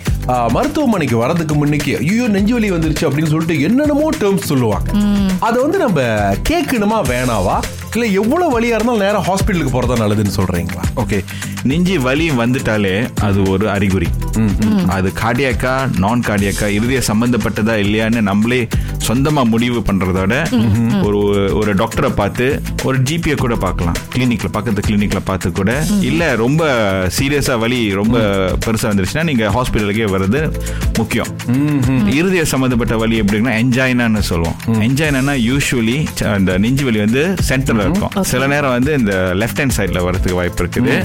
மருத்துவமனைக்கு 0.55 1.17
வரதுக்கு 1.24 1.55
முன்னுக்கு 1.60 1.91
ஐயோ 2.03 2.27
நெஞ்சு 2.36 2.53
வலி 2.57 2.69
வந்துருச்சு 2.75 3.07
அப்படின்னு 3.07 3.31
சொல்லிட்டு 3.34 3.57
என்னென்னமோ 3.67 4.07
டேர்ம்ஸ் 4.22 4.50
சொல்லுவாங்க. 4.51 4.89
அதை 5.48 5.57
வந்து 5.65 5.79
நம்ம 5.86 6.00
கேட்கணுமா 6.51 7.00
வேணாவா? 7.12 7.57
இல்ல 7.96 8.07
எவ்வளவு 8.22 8.53
வலியா 8.53 8.75
இருந்தாலும் 8.77 9.03
நேரம் 9.03 9.24
ஹாஸ்பிட்டலுக்கு 9.27 9.72
போறதா 9.75 9.96
நல்லதுன்னு 10.01 10.34
சொல்றீங்களா? 10.38 10.84
ஓகே 11.03 11.19
நெஞ்சு 11.69 11.96
வலி 12.07 12.25
வந்துட்டாலே 12.41 12.91
அது 13.27 13.39
ஒரு 13.53 13.65
அறிகுறி. 13.75 14.10
அது 14.96 15.10
கார்டியாக்கா 15.22 15.72
நான் 16.03 16.25
கார்டியாக்கா 16.27 16.67
இருதய 16.77 17.00
சம்பந்தப்பட்டதா 17.10 17.75
இல்லையான்னு 17.84 18.22
நம்மளே 18.29 18.60
சொந்தமா 19.07 19.41
முடிவு 19.53 19.79
பண்றதோட 19.88 20.34
ஒரு 21.07 21.19
ஒரு 21.60 21.72
டாக்டரை 21.81 22.12
பார்த்து 22.19 22.46
ஒரு 22.88 22.98
ஜிபியை 23.10 23.38
கூட 23.43 23.55
பார்க்கலாம். 23.65 23.98
கிளினிக்ல 24.13 24.50
பக்கத்து 24.57 24.84
கிளினிக்ல 24.88 25.22
பார்த்து 25.29 25.51
கூட. 25.60 25.72
இல்ல 26.10 26.22
ரொம்ப 26.43 26.63
சீரியஸா 27.17 27.55
வலி 27.63 27.79
ரொம்ப 28.01 28.17
பெருசா 28.65 28.91
வந்துருச்சுன்னா 28.91 29.25
நீங்க 29.31 29.48
ஹாஸ்பிட்டலுக்கே 29.57 30.10
வர்றது 30.18 30.42
முக்கியம். 31.00 31.32
இருதய 32.18 32.46
சம்பந்தப்பட்ட 32.46 32.96
வலி 32.98 33.16
எப்படின்னா 33.22 33.54
என்ஜைனான்னு 33.64 34.22
சொல்லுவோம். 34.30 34.58
என்ஜைனா 34.88 35.36
யூஸ்வலி 35.50 35.98
அந்த 36.36 36.52
நெஞ்சு 36.64 36.86
வலி 36.86 37.00
வந்து 37.06 37.24
சென்டர்ல 37.50 37.86
இருக்கும். 37.88 38.24
சில 38.32 38.48
நேரம் 38.54 38.76
வந்து 38.78 38.92
இந்த 39.00 39.14
லெஃப்ட் 39.42 39.60
ஹேண்ட் 39.62 39.76
சைட்ல 39.78 40.00
வரதுக்கு 40.08 40.38
வாய்ப்பு 40.40 40.64
இருக்குது. 40.64 40.96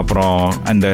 அப்புறம் 0.00 0.38
அந்த 0.72 0.86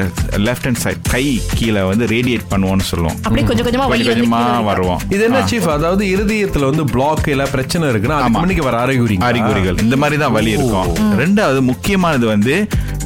லெஃப்ட் 0.47 0.67
ஹேண்ட் 0.67 0.81
சைட் 0.83 1.03
கை 1.13 1.23
கீழே 1.57 1.83
வந்து 1.91 2.05
ரேடியேட் 2.15 2.45
பண்ணுவோம்னு 2.53 2.87
சொல்லுவோம். 2.91 3.17
அப்படியே 3.23 3.47
கொஞ்சம் 3.47 3.67
கொஞ்சமா 3.67 3.87
வலி 3.93 4.05
கொஞ்சம் 4.09 4.65
வருவோம். 4.69 5.01
இது 5.15 5.21
என்ன 5.29 5.41
சீஃப் 5.51 5.69
அதாவது 5.77 6.03
இருதயத்துல 6.15 6.69
வந்து 6.71 6.85
பிளாக் 6.93 7.27
இல்ல 7.33 7.45
பிரச்சனை 7.55 7.89
இருக்குன்னா 7.89 8.19
ஆமா. 8.25 8.35
முன்னுக்கு 8.39 8.63
வர 8.69 8.77
அறிகுறி 8.85 9.17
அறிகுறிகள். 9.29 9.79
இந்த 9.85 9.97
மாதிரி 10.03 10.19
தான் 10.23 10.35
வலி 10.37 10.51
இருக்கும். 10.57 10.91
ரெண்டாவது 11.23 11.61
முக்கியமானது 11.71 12.25
வந்து 12.33 12.55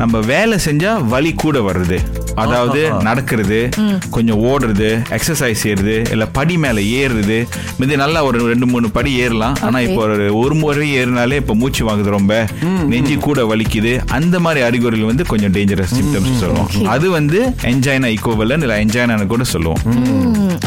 நம்ம 0.01 0.19
வேலை 0.33 0.57
செஞ்சா 0.65 0.91
வலி 1.13 1.31
கூட 1.43 1.59
வருது 1.69 1.97
அதாவது 2.35 2.91
நடக்கிறது 3.01 3.69
கொஞ்சம் 4.09 4.41
ஓடுறது 4.43 5.03
எக்ஸசைஸ் 5.09 5.51
செய்யறது 5.51 6.01
இல்ல 6.11 6.25
படி 6.25 6.57
மேல 6.57 6.79
ஏறுறது. 6.79 7.47
இது 7.79 7.97
நல்லா 7.97 8.23
ஒரு 8.23 8.45
ரெண்டு 8.47 8.65
மூணு 8.65 8.91
படி 8.91 9.15
ஏறலாம். 9.15 9.55
ஆனா. 9.61 9.79
இப்போ 9.79 10.01
ஒரு 10.01 10.37
ஒரு 10.37 10.55
முறை 10.55 10.97
ஏறினாலே 10.97 11.35
இப்ப 11.35 11.55
மூச்சு 11.55 11.89
வாங்குது 11.89 12.03
ரொம்ப. 12.03 12.47
நெஞ்சு 12.63 13.17
கூட 13.17 13.55
வலிக்குது. 13.55 14.01
அந்த 14.07 14.39
மாதிரி 14.39 14.65
அறிகுறிகள் 14.65 15.05
வந்து 15.05 15.25
கொஞ்சம் 15.25 15.51
டேஞ்சரஸ் 15.51 15.95
சிம்டம்ஸ் 15.99 16.39
சொல்லுவோம். 16.39 16.85
அது 16.85 17.09
வந்து 17.09 17.53
என்ஜைனா 17.61 18.15
ஈக்குவலன் 18.15 18.61
இல்ல 18.61 18.83
என்ஜைனா 18.85 19.25
கூட 19.25 19.43
சொல்லுவோம். 19.43 19.77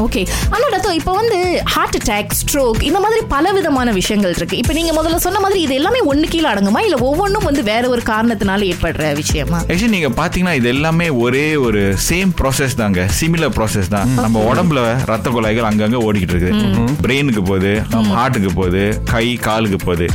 ஓகே 0.00 0.28
ஆனா 0.50 0.69
டத்தோ 0.69 0.92
இப்போ 0.92 1.12
வந்து 1.12 1.62
ஹார்ட் 1.64 1.97
அட்டாக் 2.02 2.31
ஸ்ட்ரோக் 2.42 2.83
இந்த 2.83 3.00
மாதிரி 3.00 3.21
பல 3.28 3.52
விதமான 3.52 3.90
விஷயங்கள் 3.90 4.35
இருக்கு. 4.37 4.57
இப்போ 4.57 4.73
நீங்க 4.73 5.02
முதல்ல 5.02 5.14
சொன்ன 5.16 5.40
மாதிரி 5.40 5.61
இது 5.61 5.75
எல்லாமே 5.75 5.99
ஒண்ணு 5.99 6.23
கீழே 6.23 6.49
அடங்குமா? 6.49 6.81
இல்ல 6.81 6.97
ஒவ்வொன்றும் 6.97 7.45
வந்து 7.45 7.62
வேற 7.62 7.88
ஒரு 7.88 8.02
காரணத்தினால 8.07 8.73
ஏற்படுற 8.73 9.14
விஷயமா? 9.14 9.62
ஆக்சுவலி 9.69 9.88
நீங்க 9.88 10.09
பாத்தீங்கன்னா 10.09 10.54
இது 10.54 10.69
எல்லாமே 10.69 11.09
ஒரே 11.09 11.51
ஒரு 11.66 11.82
சேம் 12.06 12.30
ப்ராசஸ் 12.40 12.75
தாங்க. 12.80 13.00
சிமிலர் 13.18 13.52
ப்ராசஸ் 13.56 13.90
தான். 13.94 14.09
நம்ம 14.25 14.42
உடம்புல 14.50 14.80
ரத்த 15.11 15.30
குழாய்கள் 15.35 15.68
அங்கங்க 15.71 15.99
ஓடிக்கிட்டு 16.06 16.35
இருக்குது. 16.35 16.85
பிரெயினுக்கு 17.04 17.42
போகுது 17.50 17.73
ஹார்ட்டுக்கு 18.16 18.50
போகுது 18.61 18.82
கை 19.12 19.26
காலுக்கு 19.47 19.78
போகுது. 19.87 20.06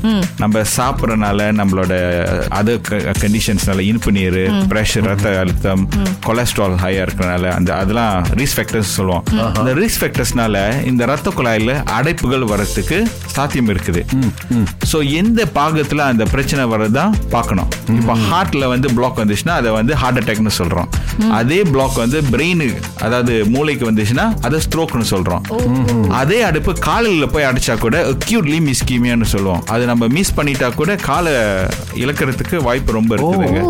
நம்ம 0.43 0.63
சாப்பிட்றனால 0.75 1.49
நம்மளோட 1.59 1.93
அதர் 2.59 2.81
கண்டிஷன்ஸ்னால 3.23 3.85
இனிப்பு 3.89 4.11
நீர் 4.17 4.39
பிரஷர் 4.73 5.07
ரத்த 5.11 5.35
அழுத்தம் 5.41 5.83
கொலஸ்ட்ரால் 6.27 6.77
ஹையா 6.83 7.03
இருக்கறனால 7.07 7.53
அந்த 7.57 7.69
அதெல்லாம் 7.81 8.15
ரிஸ்க் 8.41 8.57
ஃபேக்டர்ஸ் 8.59 8.95
சொல்லுவோம். 8.97 9.23
இந்த 9.59 9.73
ரிஸ்க் 9.81 10.01
ஃபேக்டர்ஸ்னால 10.03 10.55
இந்த 10.91 11.05
ரத்த 11.13 11.33
குழாயில 11.39 11.73
அடைப்புகள் 11.97 12.45
வரதுக்கு 12.53 12.99
சாத்தியம் 13.35 13.71
இருக்குது. 13.75 14.03
சோ 14.91 14.97
எந்த 15.21 15.39
பாகத்துல 15.57 16.05
அந்த 16.11 16.23
பிரச்சனை 16.33 16.63
வரதான் 16.73 17.13
பார்க்கணும். 17.35 17.69
இப்போ 17.99 18.13
ஹார்ட்ல 18.29 18.65
வந்து 18.73 18.87
பிளாக் 18.97 19.19
வந்துச்சுன்னா 19.23 19.55
அதை 19.61 19.71
வந்து 19.79 19.93
ஹார்ட் 20.01 20.19
அட்டாக்னு 20.21 20.53
சொல்றோம். 20.59 20.89
அதே 21.39 21.59
பிளாக் 21.71 21.97
வந்து 22.03 22.19
பிரெயினுக்கு 22.33 22.81
அதாவது 23.05 23.33
மூளைக்கு 23.53 23.85
வந்துச்சுன்னா 23.89 24.25
அதை 24.47 24.57
ஸ்ட்ரோக்னு 24.65 25.07
சொல்றோம். 25.13 25.43
அதே 26.21 26.39
அடுப்பு 26.49 26.71
காலில் 26.87 27.31
போய் 27.33 27.47
அடிச்சா 27.49 27.75
கூட 27.85 27.97
அக்யூட்லி 28.11 28.59
மிஸ்கீமியான்னு 28.69 29.29
சொல்லுவோம். 29.33 29.63
அது 29.73 29.83
நம்ம 29.91 30.07
மிஸ் 30.17 30.33
பண்ணிட்டா 30.37 30.69
கூட 30.79 30.95
காலை 31.07 31.33
இழக்கிறதுக்கு 32.03 32.61
வாய்ப்பு 32.67 32.97
ரொம்ப 32.97 33.11
இருக்குதுங்க. 33.15 33.61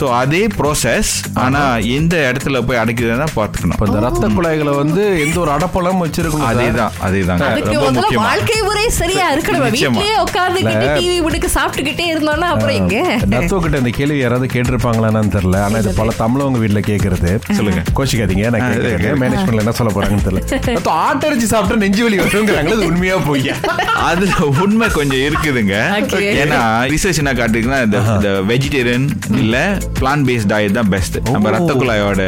சோ 0.00 0.08
அதே 0.22 0.42
ப்ராசஸ் 0.58 1.12
ஆனா 1.44 1.62
எந்த 1.96 2.16
இடத்துல 2.30 2.62
போய் 2.68 2.80
அடைக்குதுன்னா 2.82 3.28
பார்த்துக்கணும். 3.38 3.76
இப்ப 3.78 4.00
ரத்த 4.06 4.28
குழாய்களை 4.36 4.74
வந்து 4.82 5.02
எந்த 5.24 5.36
ஒரு 5.44 5.52
அடப்பலம் 5.56 6.02
வச்சிருக்கணும் 6.04 6.46
சார். 6.46 6.60
அதேதான் 6.60 6.94
அதேதான் 7.06 7.44
அதுக்கு 7.50 7.76
ரொம்ப 7.76 7.92
முக்கியமா. 7.98 8.26
வாழ்க்கை 8.30 8.60
முறை 8.68 8.86
சரியா 9.00 9.26
இருக்கணும். 9.34 9.66
வீட்லயே 9.76 10.16
உட்கார்ந்துகிட்டு 10.24 10.88
டிவி 11.00 11.18
முடுக்கு 11.26 11.48
சாப்பிட்டுக்கிட்டே 11.56 12.06
இருந்தோம்னா 12.12 12.48
அப்புறம் 12.54 12.76
எங்க? 12.80 12.96
நத்தோ 13.34 13.58
கிட்ட 13.64 13.82
இந்த 13.82 13.92
கேள்வி 13.98 14.18
யாராவது 14.22 14.48
கேட்டிருப்பாங்களான்னு 14.54 15.34
தெரியல. 15.36 15.58
ஆனா 15.66 15.78
இது 15.82 15.92
பல 16.00 16.12
தமிழவங்க 16.22 16.60
வீட்ல 16.64 16.80
கேக்குறது. 16.90 17.30
சொல்லுங்க. 17.58 17.80
கோச்சிக்காதீங்க 17.96 18.46
நான் 18.54 18.64
கேட்கறேன் 18.66 19.20
மேனேஜ்மெண்ட்ல 19.22 19.64
என்ன 19.64 19.74
சொல்ல 19.78 19.92
போறாங்கன்னு 19.94 20.26
தெரியல. 20.26 20.42
ஆட்டரிச்சு 21.04 21.48
சாப்பிட்டா 21.52 21.80
நெஞ்சு 21.82 22.02
வலி 22.06 22.18
வருங்கிறாங்களே 22.20 22.86
உண்மையா 22.88 23.16
போய்யா? 23.28 23.54
அதுல 24.08 24.32
உண்மை 24.64 24.88
கொஞ்சம் 24.96 25.22
இருக்குதுங்க. 25.26 25.74
ஏன்னா 26.40 26.60
ரிசர்ச் 26.92 27.20
என்ன 27.22 27.34
காட்டுதுன்னா 27.38 27.78
இந்த 27.86 28.30
வெஜிடேரியன் 28.50 29.06
இல்ல 29.42 29.56
பிளான் 29.98 30.24
பேஸ்ட் 30.28 30.50
டயட் 30.52 30.76
தான் 30.78 30.90
பெஸ்ட் 30.90 31.16
நம்ம 31.28 31.50
ரத்த 31.54 31.72
குழாயோட 31.80 32.22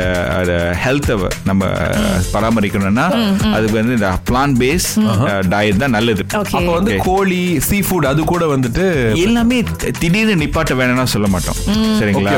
ஹெல்த்தை 0.84 1.16
நம்ம 1.44 1.60
பராமரிக்கணும்னா 2.34 3.06
அதுக்கு 3.54 3.76
வந்து 3.78 3.96
இந்த 3.98 4.10
பிளான் 4.28 4.56
பேஸ் 4.60 4.88
டயட் 5.52 5.82
தான் 5.82 5.96
நல்லது. 5.96 6.22
அப்ப 6.40 6.60
வந்து. 6.70 6.92
கோழி 7.06 7.38
சீ 7.66 7.78
ஃபுட் 7.86 8.08
அது 8.10 8.20
கூட 8.30 8.44
வந்துட்டு 8.52 8.84
எல்லாமே 9.24 9.58
திடீர்னு 10.00 10.34
நிப்பாட்ட 10.42 10.72
வேணும்னா 10.80 11.06
சொல்ல 11.12 11.26
மாட்டோம். 11.28 11.58
சரிங்களா. 11.98 12.32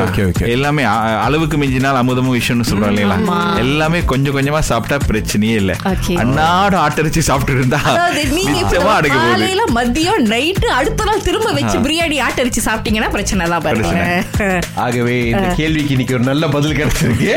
எல்லாமே 0.55 0.83
அளவுக்கு 1.25 1.57
மிஞ்சினால் 1.57 1.99
அமுதமும் 2.15 2.35
விஷயம்னு 2.35 2.65
சொல்றோம் 2.69 2.91
இல்லைங்களா? 2.91 3.37
எல்லாமே 3.57 3.99
கொஞ்சம் 4.03 4.35
கொஞ்சமா 4.37 4.59
சாப்பிட்டா 4.69 5.07
பிரச்சனையே 5.07 5.55
இல்ல. 5.55 5.71
அன்னாடு 6.17 6.75
ஆட்டரிச்சு 6.77 7.19
சாப்பிட்டு 7.19 7.53
இருந்தா 7.53 7.79
நிச்சயமா 8.17 8.83
போகுது. 8.87 9.09
காலையில 9.15 9.63
மதியம் 9.75 10.21
நைட்டு 10.31 10.67
அடுத்த 10.77 11.03
நாள் 11.03 11.21
திரும்ப 11.21 11.51
வச்சு 11.51 11.77
பிரியாணி 11.79 12.17
ஆட்டரிச்சு 12.25 12.61
சாப்பிட்டீங்கன்னா 12.67 13.09
பிரச்சனை 13.09 13.49
தான் 13.49 13.61
பாருங்க. 13.61 13.99
ஆகவே 14.85 15.15
இந்த 15.29 15.47
கேள்விக்கு 15.57 15.91
இன்னைக்கு 15.91 16.13
ஒரு 16.13 16.23
நல்ல 16.23 16.47
பதில் 16.47 16.77
கிடைச்சிருக்கு. 16.77 17.31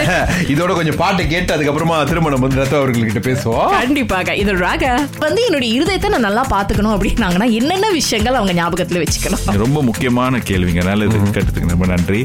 இதோட 0.52 0.72
கொஞ்சம் 0.74 0.96
பாட்டு 0.96 1.26
கேட்டு 1.26 1.54
அதுக்கப்புறமா 1.56 2.04
திருமணம் 2.04 2.40
வந்து 2.40 2.56
ரத்தோ 2.56 2.78
அவர்கள்கிட்ட 2.82 3.22
பேசுவோம். 3.28 3.70
கண்டிப்பாக. 3.76 4.36
இது 4.36 4.58
ராக. 4.58 4.82
வந்து 5.18 5.44
என்னுடைய 5.44 5.70
இருதயத்தை 5.76 6.08
நான் 6.08 6.20
நல்லா 6.20 6.46
பாத்துக்கணும் 6.50 6.94
அப்படின்னாங்கன்னா 6.96 7.50
என்னென்ன 7.52 7.90
விஷயங்கள் 7.90 8.34
அவங்க 8.34 8.54
ஞாபகத்துல 8.60 9.04
வச்சுக்கணும்? 9.04 9.44
ரொம்ப 9.56 9.82
முக்கியமான 9.82 10.38
கேள்விங்க. 10.50 10.84
நல்லது 10.84 11.18
கேட்டதுக்கு 11.36 11.74
ரொம்ப 11.76 11.86
நன்றி. 11.86 12.22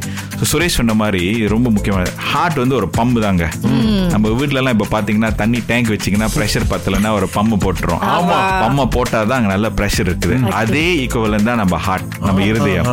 சுரேஷ் 0.51 0.77
சொன்ன 0.79 0.93
மாதிரி 0.93 1.23
ரொம்ப 1.47 1.69
முக்கியமான 1.69 1.98
ஹார்ட் 2.17 2.53
வந்து 2.53 2.75
ஒரு 2.75 2.89
பம்பு 2.97 3.19
தாங்க. 3.19 3.49
நம்ம 4.09 4.29
வீட்ல 4.29 4.57
எல்லாம் 4.57 4.79
இப்ப 4.79 5.01
பாத்தீங்கன்னா 5.01 5.35
தண்ணி 5.35 5.63
டேங்க் 5.67 5.87
வச்சீங்கன்னா 5.87 6.27
பிரஷர் 6.35 6.69
பத்தலன்னா 6.69 7.11
ஒரு 7.11 7.29
பம்பு 7.35 7.53
போட்டுரும் 7.53 7.99
ஆமா. 8.01 8.37
பம்ம 8.63 8.87
போட்டாதான் 8.95 9.17
அங்க 9.19 9.39
நல்ல 9.39 9.69
பிரஷர் 9.69 10.05
இருக்குது. 10.05 10.49
அதே 10.49 11.07
ஈக்குவலன் 11.07 11.43
தான் 11.43 11.55
நம்ம 11.55 11.77
ஹார்ட் 11.77 12.13
நம்ம 12.21 12.43
இருதயம். 12.43 12.85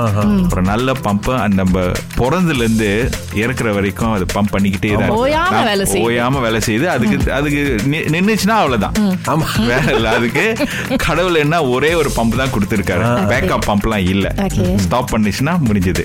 ஒரு 0.53 0.63
நல்ல 0.63 0.93
பம்ப் 0.93 1.39
அந்த 1.39 1.63
நம்ம 1.63 1.81
பிறந்ததுல 2.19 2.55
இருந்து 2.55 3.11
இறக்குற 3.35 3.75
வரைக்கும் 3.75 4.13
அது 4.13 4.27
பம்ப் 4.35 4.55
பண்ணிக்கிட்டே 4.59 4.99
தான். 4.99 5.11
ஓயாம 5.95 6.41
வேலை 6.41 6.61
செய்யுது. 6.67 6.85
அதுக்கு 6.85 7.33
அதுக்கு 7.33 7.77
நி- 7.91 8.13
நின்னுச்சுன்னா 8.13 8.49
அவ்வளவுதான். 8.49 8.93
ஆமா. 9.27 9.67
வேற 9.67 9.95
இல்ல. 9.95 10.09
அதுக்கு 10.09 10.57
கடவுள் 10.97 11.35
என்ன 11.35 11.65
ஒரே 11.65 11.95
ஒரு 11.95 12.09
பம்ப் 12.09 12.37
தான் 12.37 12.49
கொடுத்திருக்காரு. 12.49 13.05
பேக்கப் 13.27 13.59
பம்ப்லாம் 13.67 14.09
இல்ல. 14.09 14.35
ஸ்டாப் 14.77 15.17
பண்ணிச்சுன்னா 15.17 15.59
முடிஞ்சது. 15.65 16.05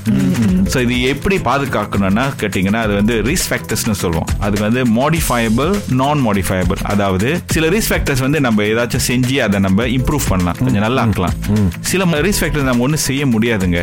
சோ 0.74 0.82
இது 0.82 1.02
எப்படி 1.02 1.38
பாதுகாக்கணும்னா 1.38 2.32
கேட்டீங்கன்னா 2.40 2.82
அது 2.92 3.00
வந்து 3.02 3.16
ரிஸ்க் 3.28 3.50
ஃபேக்டர்ஸ்னு 3.50 3.94
சொல்லுவோம் 4.02 4.30
அதுக்கு 4.46 4.64
வந்து 4.68 4.82
மாடிஃபயபிள் 4.96 5.70
நான் 6.00 6.22
மாடிஃபயபிள் 6.26 6.80
அதாவது 6.94 7.28
சில 7.54 7.68
ரிஸ்க் 7.74 7.92
ஃபேக்டர்ஸ் 7.92 8.24
வந்து 8.26 8.40
நம்ம 8.46 8.64
ஏதாச்சும் 8.72 9.04
செஞ்சு 9.10 9.36
அதை 9.46 9.58
நம்ம 9.66 9.86
இம்ப்ரூவ் 9.98 10.26
பண்ணலாம். 10.32 10.58
கொஞ்சம் 10.66 10.84
நல்லா 10.86 11.02
ஆக்கலாம் 11.08 11.36
சில 11.90 12.06
ரிஸ்க் 12.26 12.42
ஃபேக்டர்ஸ் 12.42 12.68
நம்ம 12.70 12.84
ஒன்றும் 12.88 13.04
செய்ய 13.06 13.24
முடியாதுங்க. 13.34 13.80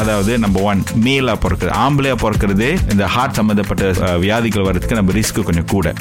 அதாவது 0.00 0.32
நம்பர் 0.44 0.64
ஒன் 0.70 0.80
மேலா 1.06 1.34
பிறக்கிறது 1.44 1.74
ஆம்பளையா 1.84 2.16
பிறக்கிறது 2.24 2.68
இந்த 2.94 3.06
ஹார்ட் 3.16 3.36
சம்பந்தப்பட்ட 3.38 4.16
வியாதிகள் 4.24 4.66
வர்றதுக்கு 4.68 4.98
நம்ம 5.00 5.14
ரிஸ்க் 5.18 5.40
கொஞ்சம் 5.50 5.68
கூட. 5.74 5.92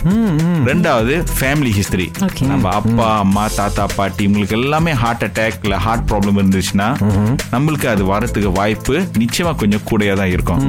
ரெண்டாவது 0.72 1.14
ஃபேமிலி 1.38 1.74
ஹிஸ்டரி. 1.80 2.08
நம்ம 2.54 2.72
அப்பா 2.80 3.10
அம்மா 3.26 3.46
தாத்தா 3.60 3.86
பாட்டி 3.98 4.24
இவங்களுக்கு 4.28 4.58
எல்லாமே 4.62 4.94
ஹார்ட் 5.04 5.28
அட்டாக் 5.30 5.62
இல்ல 5.68 5.78
ஹார்ட் 5.86 6.08
ப்ராப்ளம் 6.12 6.40
இருந்துச்சுன்னா 6.42 6.90
நம்மளுக்கு 7.54 7.90
அது 7.94 8.04
வரதுக்கு 8.14 8.52
வாய்ப்பு 8.60 8.98
நிச்சயமா 9.24 9.54
கொஞ்சம் 9.62 9.86
கூடயா 9.92 10.16
தான் 10.22 10.34
இருக்கும் 10.36 10.62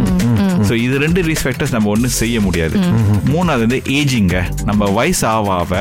சோ 0.69 0.73
இது 0.85 0.95
ரெண்டு 1.07 1.21
ரிஸ்க் 1.31 1.47
ஃபேக்டர்ஸ் 1.63 1.77
நம்ம 1.77 1.91
ஒண்ணும் 1.95 2.15
செய்ய 2.21 2.37
முடியாது. 2.47 2.77
மூணாவது 3.33 3.63
வந்து 3.67 3.79
ஏஜிங்க 3.99 4.37
நம்ம 4.69 4.89
வயசு 4.99 5.25
ஆக 5.33 5.49
ஆக 5.61 5.73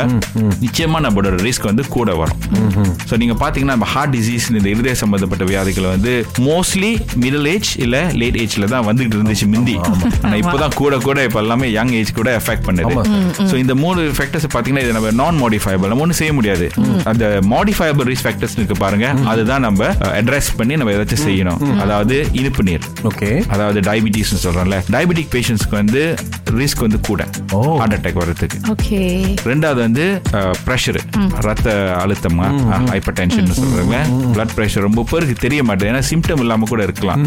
நிச்சயமா 0.65 0.97
நம்மளோட 1.05 1.35
ரிஸ்க் 1.47 1.67
வந்து 1.69 1.83
கூட 1.95 2.09
வரும். 2.21 2.41
சோ 3.09 3.13
நீங்க 3.21 3.35
பாத்தீங்கன்னா 3.43 3.75
நம்ம 3.75 3.87
ஹார்ட் 3.93 4.13
டிசீஸ் 4.17 4.45
இந்த 4.51 4.69
இருதய 4.73 4.95
சம்பந்தப்பட்ட 5.03 5.43
வியாதிகள் 5.51 5.87
வந்து 5.93 6.13
மோஸ்ட்லி 6.47 6.91
மிடில் 7.23 7.49
ஏஜ் 7.53 7.71
இல்ல 7.85 7.97
லேட் 8.21 8.37
ஏஜ்ல 8.43 8.69
தான் 8.73 8.85
வந்துகிட்டு 8.89 9.17
இருந்துச்சு 9.19 9.47
மிந்தி. 9.53 9.75
ஆனா 10.23 10.35
இப்போதான் 10.43 10.75
கூட 10.81 10.99
கூட 11.07 11.17
இப்ப 11.29 11.39
எல்லாமே 11.43 11.69
யங் 11.77 11.93
ஏஜ் 11.99 12.13
கூட 12.19 12.29
எஃபெக்ட் 12.41 12.65
பண்ணுது. 12.69 12.95
சோ 13.51 13.55
இந்த 13.63 13.75
மூணு 13.83 14.01
ஃபேக்டர்ஸ் 14.19 14.47
பாத்தீங்கன்னா 14.55 14.85
இது 14.87 14.95
நம்ம 14.97 15.11
நான் 15.21 15.39
மாடிஃபயபிள் 15.43 15.91
நம்ம 15.93 16.05
ஒன்றும் 16.07 16.21
செய்ய 16.21 16.33
முடியாது. 16.39 16.67
அந்த 17.13 17.25
மாடிஃபயபிள் 17.53 18.09
ரிஸ்க் 18.11 18.27
ஃபேக்டர்ஸ் 18.27 18.57
இருக்கு 18.59 18.77
பாருங்க. 18.85 19.07
அதுதான் 19.33 19.65
நம்ம 19.67 19.89
அட்ரஸ் 20.19 20.51
பண்ணி 20.61 20.75
நம்ம 20.81 20.93
ஏதாச்சும் 20.97 21.25
செய்யணும். 21.27 21.59
அதாவது 21.85 22.15
இனிப்பு 22.41 22.61
நீர். 22.69 22.85
ஓகே. 23.11 23.31
அதாவது 23.53 23.79
டயபிட்டிஸ் 23.89 24.33
சொல்றோம்ல. 24.45 24.77
டயபெட்டிக் 24.95 25.31
பேஷண்ட்ஸ்க்கு 25.71 25.81
வந்து 25.81 26.01
ரிஸ்க் 26.59 26.83
வந்து 26.85 26.99
கூட. 27.09 27.21
ஹார்ட் 27.79 27.95
அட்டாக் 27.97 28.19
வர்றதுக்கு. 28.21 28.57
ஓகே. 28.73 28.99
ரெண்டாவது 29.51 29.79
வந்து 29.87 30.05
ப்ரெஷர் 30.65 30.99
ரத்த 31.47 31.67
அழுத்தமா 32.03 32.47
ஹைப்பர் 32.93 33.17
டென்ஷன் 33.19 33.51
சொல்றாங்க. 33.59 33.97
பிளட் 34.35 34.53
ப்ரெஷர் 34.57 34.85
ரொம்ப 34.87 35.05
பேருக்கு 35.11 35.35
தெரிய 35.45 35.61
மாட்டேது 35.69 35.91
ஏன்னா 35.93 36.03
சிம்டம் 36.11 36.43
இல்லாம 36.45 36.67
கூட 36.73 36.81
இருக்கலாம். 36.87 37.23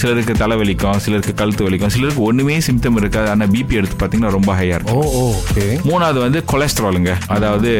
சிலருக்கு 0.00 0.34
தலைவலிக்கும் 0.42 1.00
சிலருக்கு 1.06 1.34
கழுத்து 1.40 1.66
வலிக்கும் 1.68 1.94
சிலருக்கு 1.96 2.22
ஒண்ணுமே 2.30 2.58
சிம்டம் 2.68 2.98
இருக்காது. 3.02 3.30
ஆனா 3.34 3.46
பிபி 3.54 3.78
எடுத்து 3.80 3.98
பாத்தீங்கன்னா 4.02 4.32
ரொம்ப 4.38 4.50
ஹையா 4.60 4.74
ஓ 4.74 4.78
இருக்கும் 4.78 5.08
ஓகே. 5.24 5.66
மூணாவது 5.90 6.18
வந்து 6.26 6.40
கொலஸ்ட்ராலுங்க 6.52 7.12
அதாவது 7.36 7.70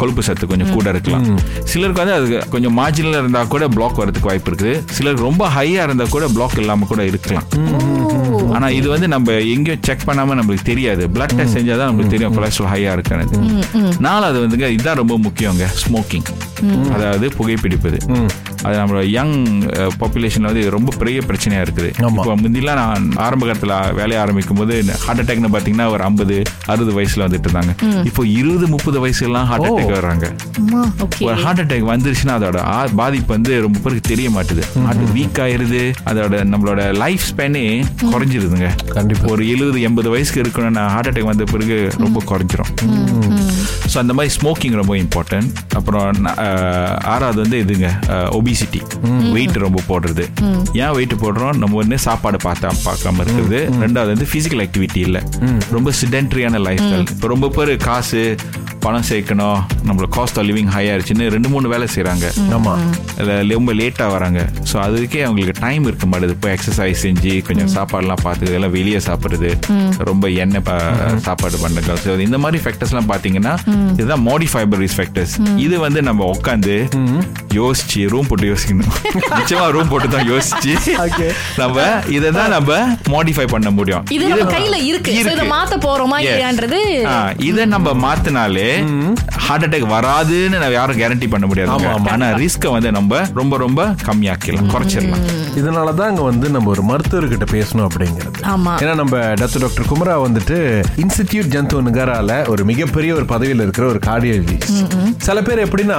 கொழுப்பு 0.00 0.24
சத்து 0.28 0.44
கொஞ்சம் 0.52 0.72
கூட 0.76 0.88
இருக்கலாம். 0.94 1.26
சிலருக்கு 1.72 2.02
வந்து 2.04 2.16
அது 2.18 2.48
கொஞ்சம் 2.54 2.76
மார்ஜினல் 2.80 3.18
இருந்தா 3.22 3.42
கூட 3.54 3.64
பிளாக் 3.76 4.00
வரதுக்கு 4.02 4.30
வாய்ப்பு 4.30 4.50
இருக்குது. 4.50 4.74
சிலருக்கு 4.96 5.28
ரொம்ப 5.30 5.44
ஹையா 5.56 5.82
இருந்தா 5.88 6.06
கூட 6.16 6.24
பிளாக் 6.36 6.60
இல்லாம 6.64 6.86
கூட 6.92 7.02
இருக்கலாம். 7.12 7.48
ஆனா 8.56 8.66
இது 8.78 8.88
வந்து 8.94 9.06
நம்ம 9.14 9.32
எங்கேயும் 9.52 9.82
செக் 9.82 10.06
பண்ணாம 10.06 10.36
நம்மளுக்கு 10.38 10.64
தெரியாது. 10.64 11.08
பிளட் 11.14 11.34
டெஸ்ட் 11.36 11.56
செஞ்சாதான் 11.58 11.88
நம்மளுக்கு 11.90 12.14
தெரியும் 12.14 12.36
கொலஸ்ட்ரால் 12.36 12.72
ஹையா 12.72 12.92
இருக்கானது. 12.96 13.38
நாலாவது 13.98 14.40
வந்துங்க 14.44 14.68
இதுதான் 14.68 15.00
ரொம்ப 15.02 15.18
முக்கியங்க 15.18 15.66
ஸ்மோக்கிங் 15.82 16.28
அதாவது 16.92 17.28
புகைப்பிடிப்பது. 17.38 18.00
அது 18.66 18.74
நம்மளோட 18.80 19.04
யங் 19.16 19.36
பாப்புலேஷன்ல 20.02 20.50
வந்து 20.50 20.64
ரொம்ப 20.76 20.90
பெரிய 21.00 21.20
பிரச்சனையா 21.28 21.62
இருக்குது. 21.66 21.90
இப்போ 22.18 22.34
முந்திலாம் 22.42 22.80
நான் 22.82 23.06
ஆரம்ப 23.26 23.46
காலத்துல 23.46 23.74
வேலையை 24.00 24.18
ஆரம்பிக்கும் 24.24 24.60
போது 24.60 24.74
ஹார்ட் 25.04 25.22
அட்டாக்னு 25.22 25.50
பாத்தீங்கன்னா 25.56 25.86
ஒரு 25.94 26.04
ஐம்பது 26.08 26.36
அறுபது 26.72 26.92
வயசுல 26.98 27.26
வந்துட்டு 27.26 27.48
இருந்தாங்க. 27.48 27.74
இப்போ 28.10 28.24
இருபது 28.38 28.68
முப்பது 28.74 28.98
வயசுலாம் 29.06 29.48
ஹார்ட் 29.52 29.68
அட்டாக் 29.70 29.94
வர்றாங்க. 29.98 30.26
ஒரு 31.28 31.36
ஹார்ட் 31.44 31.62
அட்டாக் 31.64 31.88
வந்துருச்சுன்னா 31.92 32.36
அதோட 32.38 32.60
பாதிப்பு 33.02 33.30
வந்து 33.36 33.52
ரொம்ப 33.66 33.78
பேருக்கு 33.84 34.10
தெரிய 34.12 34.28
மாட்டுது. 34.36 34.64
ஹார்ட் 34.86 35.06
வீக் 35.18 35.40
ஆயிருது 35.46 35.82
அதோட 36.10 36.42
நம்மளோட 36.52 36.82
லைஃப் 37.04 37.26
ஸ்பேனே 37.30 37.64
குறைஞ்சிருதுங்க. 38.14 38.68
கண்டிப்பா. 38.98 39.32
ஒரு 39.34 39.42
எழுபது 39.54 39.80
எண்பது 39.88 40.08
வயசு 40.14 40.22
ரிஸ்க் 40.24 40.38
இருக்கணும்னா 40.42 40.82
ஹார்ட் 40.92 41.08
அட்டாக் 41.08 41.30
வந்த 41.30 41.44
பிறகு 41.50 41.76
ரொம்ப 42.04 42.18
குறைஞ்சிரும். 42.30 42.70
ஸோ 43.92 43.96
அந்த 44.02 44.12
மாதிரி 44.18 44.32
ஸ்மோக்கிங் 44.36 44.76
ரொம்ப 44.80 44.94
இம்பார்ட்டன்ட் 45.02 45.50
அப்புறம் 45.78 46.26
ஆறாவது 47.12 47.38
வந்து 47.44 47.58
இதுங்க 47.64 47.88
ஒபிசிட்டி 48.38 48.80
வெயிட் 49.36 49.58
ரொம்ப 49.66 49.80
போடுறது. 49.90 50.24
ஏன் 50.82 50.94
வெயிட் 50.98 51.14
போடுறோம்? 51.24 51.56
நம்ம 51.62 51.78
ஒன்று 51.82 51.98
சாப்பாடு 52.06 52.40
பார்த்தா 52.48 52.70
பார்க்காம 52.88 53.20
இருக்கிறது. 53.24 53.60
ரெண்டாவது 53.84 54.12
வந்து 54.14 54.28
ஃபிசிக்கல் 54.32 54.62
ஆக்டிவிட்டி 54.66 55.00
இல்லை. 55.08 55.22
ரொம்ப 55.76 55.90
சிடென்ட்ரியான 56.00 56.60
லைஃப் 56.68 56.84
ஸ்டைல் 56.86 57.10
இப்போ 57.14 57.28
ரொம்ப 57.34 57.48
பேர் 57.56 57.72
காசு 57.88 58.22
பணம் 58.84 59.06
சேர்க்கணும் 59.08 59.58
நம்மளோட 59.86 60.08
காஸ்ட் 60.16 60.38
ஆஃப் 60.40 60.46
லிவிங் 60.48 60.70
ஹை 60.74 60.82
ஆயிடுச்சுன்னு 60.90 61.26
ரெண்டு 61.34 61.48
மூணு 61.52 61.66
வேலை 61.72 61.86
செய்கிறாங்க 61.94 62.26
ஆமா. 62.56 62.74
ரொம்ப 63.54 63.72
லேட்டாக 63.80 64.08
வராங்க. 64.14 64.40
ஸோ 64.70 64.74
அதுக்கே 64.84 65.20
அவங்களுக்கு 65.26 65.54
டைம் 65.64 65.84
இருக்க 65.90 66.06
மாட்டேது. 66.10 66.34
இப்போ 66.36 66.48
எக்ஸசைஸ் 66.54 67.02
செஞ்சு 67.04 67.32
கொஞ்சம் 67.48 67.70
சாப்பாடுலாம் 67.76 68.22
பார்த்து 68.24 68.54
எல்லாம் 68.58 68.74
வெளியே 68.76 69.00
சாப்பிட்றது 69.08 69.50
ரொம்ப 70.10 70.24
எண்ணெய் 70.42 70.64
சாப்பாடு 71.26 71.58
பண்ணுங்க 71.64 71.96
ஸோ 72.04 72.18
இந்த 72.26 72.38
மாதிரி 72.44 72.60
ஃபேக்டர்ஸ்லாம் 72.64 73.10
பார்த்தீங்கன்னா 73.12 73.54
இதுதான் 73.94 74.24
மாடிஃபைபர் 74.28 74.82
ரிஸ்க் 74.84 74.98
ஃபேக்டர்ஸ் 74.98 75.34
இது 75.64 75.76
வந்து 75.86 76.02
நம்ம 76.08 76.26
உட்காந்து 76.34 76.76
யோசிச்சு 77.58 78.00
ரூம் 78.12 78.28
போட்டு 78.28 78.50
யோசிக்கணும். 78.52 78.92
நிச்சயமா 79.38 79.66
ரூம் 79.74 79.90
போட்டு 79.90 80.08
தான் 80.08 80.28
யோசிச்சு. 80.30 80.72
நம்ம 81.62 81.76
இதை 82.16 82.28
தான் 82.38 82.52
நம்ம 82.54 82.70
மாடிஃபை 83.14 83.46
பண்ண 83.52 83.68
முடியும். 83.70 84.04
இது 84.16 84.24
நம்ம 84.32 84.46
கையில 84.54 84.76
இருக்கு. 84.90 85.12
So, 85.18 85.32
இதை 85.36 85.46
மாத்த 85.54 85.76
போறோமா. 85.86 86.18
இல்லையான்றது 86.24 86.80
இதை 87.48 87.64
நம்ம 87.74 87.94
மாத்தினாலே 88.06 88.68
ஹார்ட் 89.46 89.64
அட்டாக் 89.64 89.92
வராதுன்னு 89.94 90.58
நம்ம 90.58 90.72
யாரும் 90.72 90.98
கேரண்டி 90.98 91.30
பண்ண 91.30 91.46
முடியாது. 91.46 91.86
ஆனா 92.10 92.26
ரிஸ்க 92.26 92.70
வந்து 92.70 92.92
நம்ம 92.92 93.22
ரொம்ப 93.34 93.56
ரொம்ப 93.56 93.94
கம்மியாக்கலாம் 94.04 94.70
குறைச்சிடலாம். 94.74 95.24
இதனாலதான் 95.56 96.10
அங்க 96.10 96.22
வந்து 96.22 96.50
நம்ம 96.50 96.68
ஒரு 96.68 96.82
மருத்துவர்கிட்ட 96.82 97.46
பேசணும் 97.52 97.86
அப்படிங்கிறது. 97.88 98.40
ஏன்னா 98.82 98.94
நம்ம 98.94 99.16
டாக்டர் 99.18 99.64
டாக்டர் 99.66 99.88
குமரா 99.92 100.16
வந்துட்டு 100.26 100.84
இன்ஸ்டிடியூட் 100.96 101.52
ஜந்து 101.54 101.82
நகரால 101.88 102.48
ஒரு 102.48 102.64
மிகப்பெரிய 102.64 103.14
ஒரு 103.14 103.24
பதவியில் 103.24 103.60
இருக்கிற 103.60 103.86
ஒரு 103.86 103.98
கார்டியாலஜிஸ்ட் 104.06 105.03
சில 105.26 105.42
பேர் 105.42 105.62
எப்படின்னா 105.68 105.96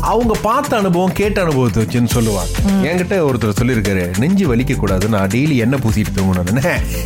அவங்க 0.00 0.34
பார்த்த 0.42 0.76
அனுபவம் 0.76 1.12
கேட்ட 1.12 1.42
அனுபவத்தை 1.42 1.78
வச்சுன்னு 1.82 2.10
சொல்லுவாங்க. 2.14 2.50
என்கிட்ட 2.88 3.16
ஒருத்தர் 3.28 3.58
சொல்லியிருக்காரு 3.60 4.18
நெஞ்சு 4.18 4.54
வலிக்க 4.54 4.76
கூடாது 4.76 5.08
நான் 5.08 5.28
டெய்லி 5.28 5.56
என்ன 5.56 5.76
பூசிட்டு 5.76 6.14
தூங்கணும் 6.16 6.62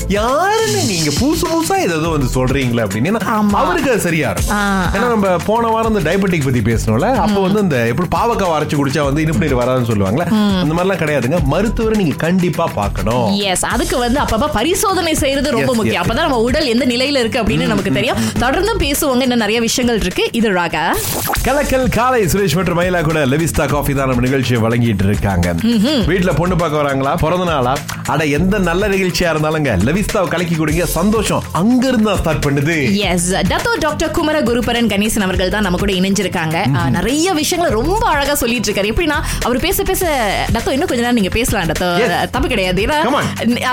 யாருன்னு 0.08 0.82
நீங்க 0.84 1.10
புதுசு 1.20 1.44
புதுசா 1.52 1.78
ஏதோ 1.86 1.96
வந்து 1.96 2.28
சொல்றீங்களே 2.34 2.84
அப்படின்னு. 2.84 3.20
அவருக்கு 3.62 3.90
அது 3.90 4.00
சரியா 4.00 4.30
இருக்கும். 4.30 4.56
ஏன்னா 4.94 5.08
நம்ம 5.14 5.36
போன 5.46 5.68
வாரம் 5.68 5.96
இந்த 5.96 6.10
டயபெட்டிக் 6.10 6.46
பத்தி 6.48 6.62
பேசணும்ல 6.70 7.08
அப்போ 7.24 7.40
வந்து 7.40 7.60
இந்த 7.60 7.86
எப்படி 7.86 8.08
பாவக்காய் 8.16 8.54
அரைச்சு 8.58 8.78
குடிச்சா 8.80 9.04
வந்து 9.08 9.22
இனிப்பு 9.22 9.62
வராதுன்னு 9.62 9.90
சொல்லுவாங்களே 9.92 10.26
அந்த 10.62 10.74
மாதிரிலாம் 10.74 11.02
கிடையாதுங்க. 11.02 11.40
மருத்துவரை 11.54 11.96
நீங்க 12.02 12.16
கண்டிப்பா 12.26 12.66
பார்க்கணும். 12.80 13.26
எஸ் 13.50 13.64
அதுக்கு 13.64 13.98
வந்து 13.98 14.20
அப்பப்ப 14.20 14.48
பரிசோதனை 14.52 15.14
செய்யறது 15.14 15.50
ரொம்ப 15.50 15.72
Yes, 15.72 15.76
முக்கியம். 15.76 16.02
அப்பதான் 16.02 16.26
நம்ம 16.26 16.38
உடல் 16.48 16.66
எந்த 16.66 16.86
நிலையில 16.86 17.22
இருக்கு 17.22 17.42
அப்படின்னு 17.42 17.66
நமக்கு 17.66 17.92
தெரியும். 17.92 18.18
தொடர்ந்து 18.38 18.74
பேசுவாங்க. 18.84 19.22
இன்னும் 19.26 19.42
நிறைய 19.44 19.60
விஷயங்கள் 19.60 20.00
இருக்கு. 20.04 20.24
இது 20.32 20.48
ராகா. 20.50 20.84
கலக்கல் 21.46 21.84
காலை 21.96 22.20
சுரேஷ் 22.30 22.54
மற்றும் 22.58 22.78
மயிலா 22.78 23.00
கூட 23.08 23.18
லெவிஸ்டா 23.32 23.64
காஃபி 23.72 23.92
தான் 23.98 24.08
நம்ம 24.10 24.22
நிகழ்ச்சியை 24.24 24.58
வழங்கிட்டு 24.64 25.04
இருக்காங்க. 25.08 25.46
வீட்டுல 26.10 26.30
பொண்ணு 26.38 26.54
பார்க்க 26.62 26.80
வராங்களா 26.80 27.12
பிறந்த 27.22 27.44
நாளா 27.50 27.72
அட 28.12 28.22
எந்த 28.38 28.56
நல்ல 28.68 28.88
நிகழ்ச்சியா 28.94 29.28
இருந்தாலுங்க 29.32 29.70
லெவிஸ்டாவை 29.88 30.28
கலக்கி 30.34 30.56
கொடுங்க. 30.60 30.84
சந்தோஷம் 30.96 31.44
அங்க 31.60 31.84
இருந்து 31.90 32.16
ஸ்டார்ட் 32.20 32.42
பண்ணுது. 32.46 32.76
Yes 33.10 33.28
Dato 33.50 33.72
doctor 33.84 34.12
Kumara 34.18 34.36
Guruparan 34.48 34.90
Ganesan 34.92 35.26
அவர்கள் 35.26 35.52
தான் 35.54 35.66
நம்ம 35.66 35.80
கூட 35.82 35.92
இணைஞ்சிருக்காங்க. 36.00 36.56
நிறைய 36.96 37.32
விஷயங்களை 37.40 37.70
ரொம்ப 37.80 38.02
அழகா 38.14 38.36
சொல்லிட்டு 38.42 38.68
இருக்காரு 38.70 38.92
எப்படின்னா 38.94 39.18
அவர் 39.46 39.60
பேச 39.66 39.86
பேச 39.92 40.02
டத்தோ 40.56 40.74
இன்னும் 40.76 40.90
கொஞ்ச 40.92 41.02
நேரம் 41.04 41.20
நீங்க 41.20 41.32
பேசலாம் 41.38 41.70
டத்தோ. 41.72 41.90
தப்பு 42.36 42.50
கிடையாது. 42.54 42.82
ஏன்னா. 42.88 43.22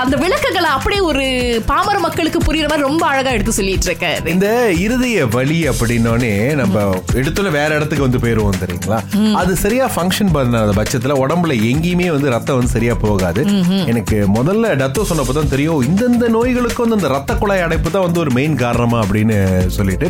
அந்த 0.02 0.16
விளக்கங்களை 0.24 0.70
அப்படியே 0.76 1.02
ஒரு 1.10 1.26
பாமர 1.72 1.96
மக்களுக்கு 2.06 2.40
புரியுற 2.48 2.68
மாதிரி 2.72 2.88
ரொம்ப 2.88 3.04
அழகா 3.12 3.36
எடுத்து 3.38 3.58
சொல்லிட்டு 3.60 3.90
இருக்காரு 3.90 4.32
இந்த 4.36 4.48
இருதய 4.86 5.26
வலி 5.36 5.60
அப்படின்னோடனே 5.72 6.32
நம்ம 6.62 6.74
எடுத்துல 7.20 7.54
வேற 7.56 7.70
இடத்துக்கு 7.78 8.06
வந்து 8.06 8.20
போயிருவோம் 8.24 8.60
தெரியுங்களா? 8.62 8.98
அது 9.40 9.52
சரியா 9.64 9.86
ஃபங்க்ஷன் 9.94 10.32
பண்ணாத 10.36 10.72
பட்சத்துல 10.80 11.16
உடம்புல 11.24 11.54
எங்கேயுமே 11.70 12.08
வந்து 12.16 12.32
ரத்தம் 12.36 12.58
வந்து 12.58 12.74
சரியா 12.76 12.94
போகாது. 13.04 13.42
எனக்கு 13.90 14.16
முதல்ல 14.38 14.74
டத்தோ 14.82 15.04
சொன்னப்போ 15.10 15.34
தான் 15.38 15.52
தெரியும். 15.54 15.80
இந்தந்த 15.88 16.28
நோய்களுக்கு 16.36 16.82
வந்து 16.84 16.98
இந்த 17.00 17.10
ரத்த 17.16 17.34
குழாய் 17.42 17.64
அடைப்பு 17.66 17.88
தான் 17.96 18.06
வந்து 18.06 18.20
ஒரு 18.24 18.32
மெயின் 18.38 18.56
காரணமா 18.64 18.98
அப்படின்னு 19.04 19.36
சொல்லிட்டு. 19.78 20.08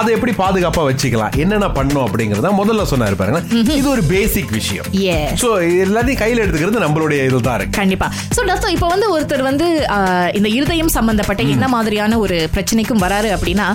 அதை 0.00 0.10
எப்படி 0.16 0.34
பாதுகாப்பா 0.42 0.82
வச்சுக்கலாம்? 0.88 1.34
என்னென்ன 1.44 1.68
பண்ணும் 1.78 2.04
அப்படிங்கறத 2.06 2.52
முதல்ல 2.60 2.86
சொன்னாரு 2.92 3.16
பாருங்க. 3.20 3.40
இது 3.80 3.88
ஒரு 3.94 4.04
பேசிக் 4.12 4.52
விஷயம். 4.58 4.88
சோ 5.42 5.48
எல்லாத்தையும் 5.86 6.20
கையில 6.22 6.42
எடுத்துக்கிறது 6.44 6.84
நம்மளுடைய 6.86 7.20
இதுதான் 7.30 7.58
இருக்கு. 7.58 7.76
கண்டிப்பா. 7.80 8.08
சோ 8.36 8.40
டத்தோ 8.50 8.68
இப்போ 8.76 8.88
வந்து 8.94 9.06
ஒருத்தர் 9.14 9.44
வந்து 9.50 9.66
இந்த 10.38 10.48
இருதயம் 10.58 10.92
சம்பந்தப்பட்ட 10.98 11.42
என்ன 11.54 11.66
மாதிரியான 11.76 12.18
ஒரு 12.24 12.36
பிரச்சனைக்கும் 12.56 13.02
வராரு 13.06 13.30
அப்படின்னா 13.36 13.68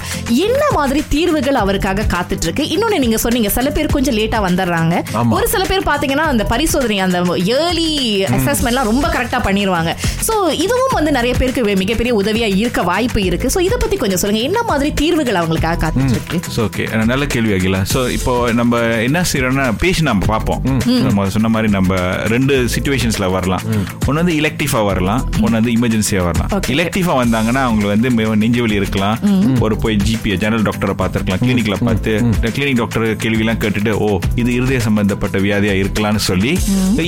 என்ன 0.47 0.63
மாதிரி 0.77 1.01
தீர்வுகள் 1.15 1.62
அவருக்காக 1.63 2.08
காத்துட்டு 2.15 2.45
இருக்கு? 2.47 2.65
இன்னொன்னு 2.75 2.97
நீங்க 3.09 3.21
சொன்னீங்க 3.23 3.49
சில 3.57 3.67
பேர் 3.75 3.87
கொஞ்சம் 3.93 4.15
லேட்டா 4.17 4.39
வந்துடுறாங்க. 4.45 4.95
ஒரு 5.35 5.45
சில 5.53 5.63
பேர் 5.69 5.85
பாத்தீங்கன்னா 5.89 6.25
அந்த 6.31 6.43
பரிசோதனை 6.51 6.97
அந்த 7.05 7.19
ஏர்லி 7.55 7.87
அசஸ்மெண்ட்லாம் 8.35 8.89
ரொம்ப 8.89 9.05
கரெக்டா 9.15 9.39
பண்ணிடுவாங்க 9.47 9.91
சோ 10.27 10.33
இதுவும் 10.65 10.93
வந்து 10.97 11.11
நிறைய 11.17 11.33
பேருக்கு 11.39 11.61
மிகப்பெரிய 11.81 12.11
உதவியா 12.21 12.47
இருக்க 12.61 12.79
வாய்ப்பு 12.89 13.21
இருக்கு. 13.29 13.47
சோ 13.53 13.59
இத 13.67 13.75
பத்தி 13.83 13.95
கொஞ்சம் 14.03 14.21
சொல்லுங்க. 14.21 14.41
என்ன 14.49 14.59
மாதிரி 14.69 14.89
தீர்வுகள் 15.01 15.39
அவங்களுக்காக 15.41 15.77
காத்துட்டு 15.83 16.13
இருக்கு 16.17 16.39
ஸோ 16.55 16.59
ஓகே 16.67 16.85
நல்ல 17.11 17.25
கேள்வி 17.33 17.53
அகிலா. 17.57 17.79
ஸோ 17.93 18.01
இப்போ 18.17 18.33
நம்ம 18.59 18.81
என்ன 19.07 19.23
செய்யறோம்னா 19.31 19.65
பேஷண்ட் 19.83 20.09
நம்ம 20.11 20.29
பார்ப்போம். 20.33 20.61
நம்ம 21.07 21.27
சொன்ன 21.37 21.51
மாதிரி 21.55 21.71
நம்ம 21.77 21.97
ரெண்டு 22.35 22.55
சுச்சுவேஷன்ஸ்ல 22.75 23.31
வரலாம். 23.37 23.65
ஒன்று 24.07 24.19
வந்து 24.21 24.35
இலக்டிவா 24.41 24.83
வரலாம். 24.91 25.23
ஒன்று 25.43 25.55
வந்து 25.59 25.73
இமர்ஜென்சியா 25.77 26.23
வரலாம். 26.29 26.51
Okay. 26.59 26.73
இலக்டிவா 26.75 27.15
வந்தாங்கன்னா 27.23 27.63
அவங்களுக்கு 27.67 27.93
வந்து 27.95 28.37
நெஞ்சு 28.43 28.63
வலி 28.65 28.79
இருக்கலாம். 28.81 29.17
ஒரு 29.65 29.77
போய் 29.85 29.99
ஜிபி 30.05 30.37
ஜெனரல் 30.45 30.67
டாக்டரை 30.69 30.97
பார்த்துருக்கலாம். 31.03 31.43
கிளினிக்ல 31.47 31.77
பார்த்து 31.89 32.13
கிளினிக் 32.57 32.79
டாக்டர் 32.83 32.98
கேள்விலாம் 33.23 33.59
கேட்டுட்டு 33.63 33.91
ஓ 34.05 34.07
இது 34.41 34.49
இருதய 34.57 34.79
சம்பந்தப்பட்ட 34.88 35.38
வியாதியா 35.45 35.73
இருக்கலாம்னு 35.81 36.21
சொல்லி 36.29 36.51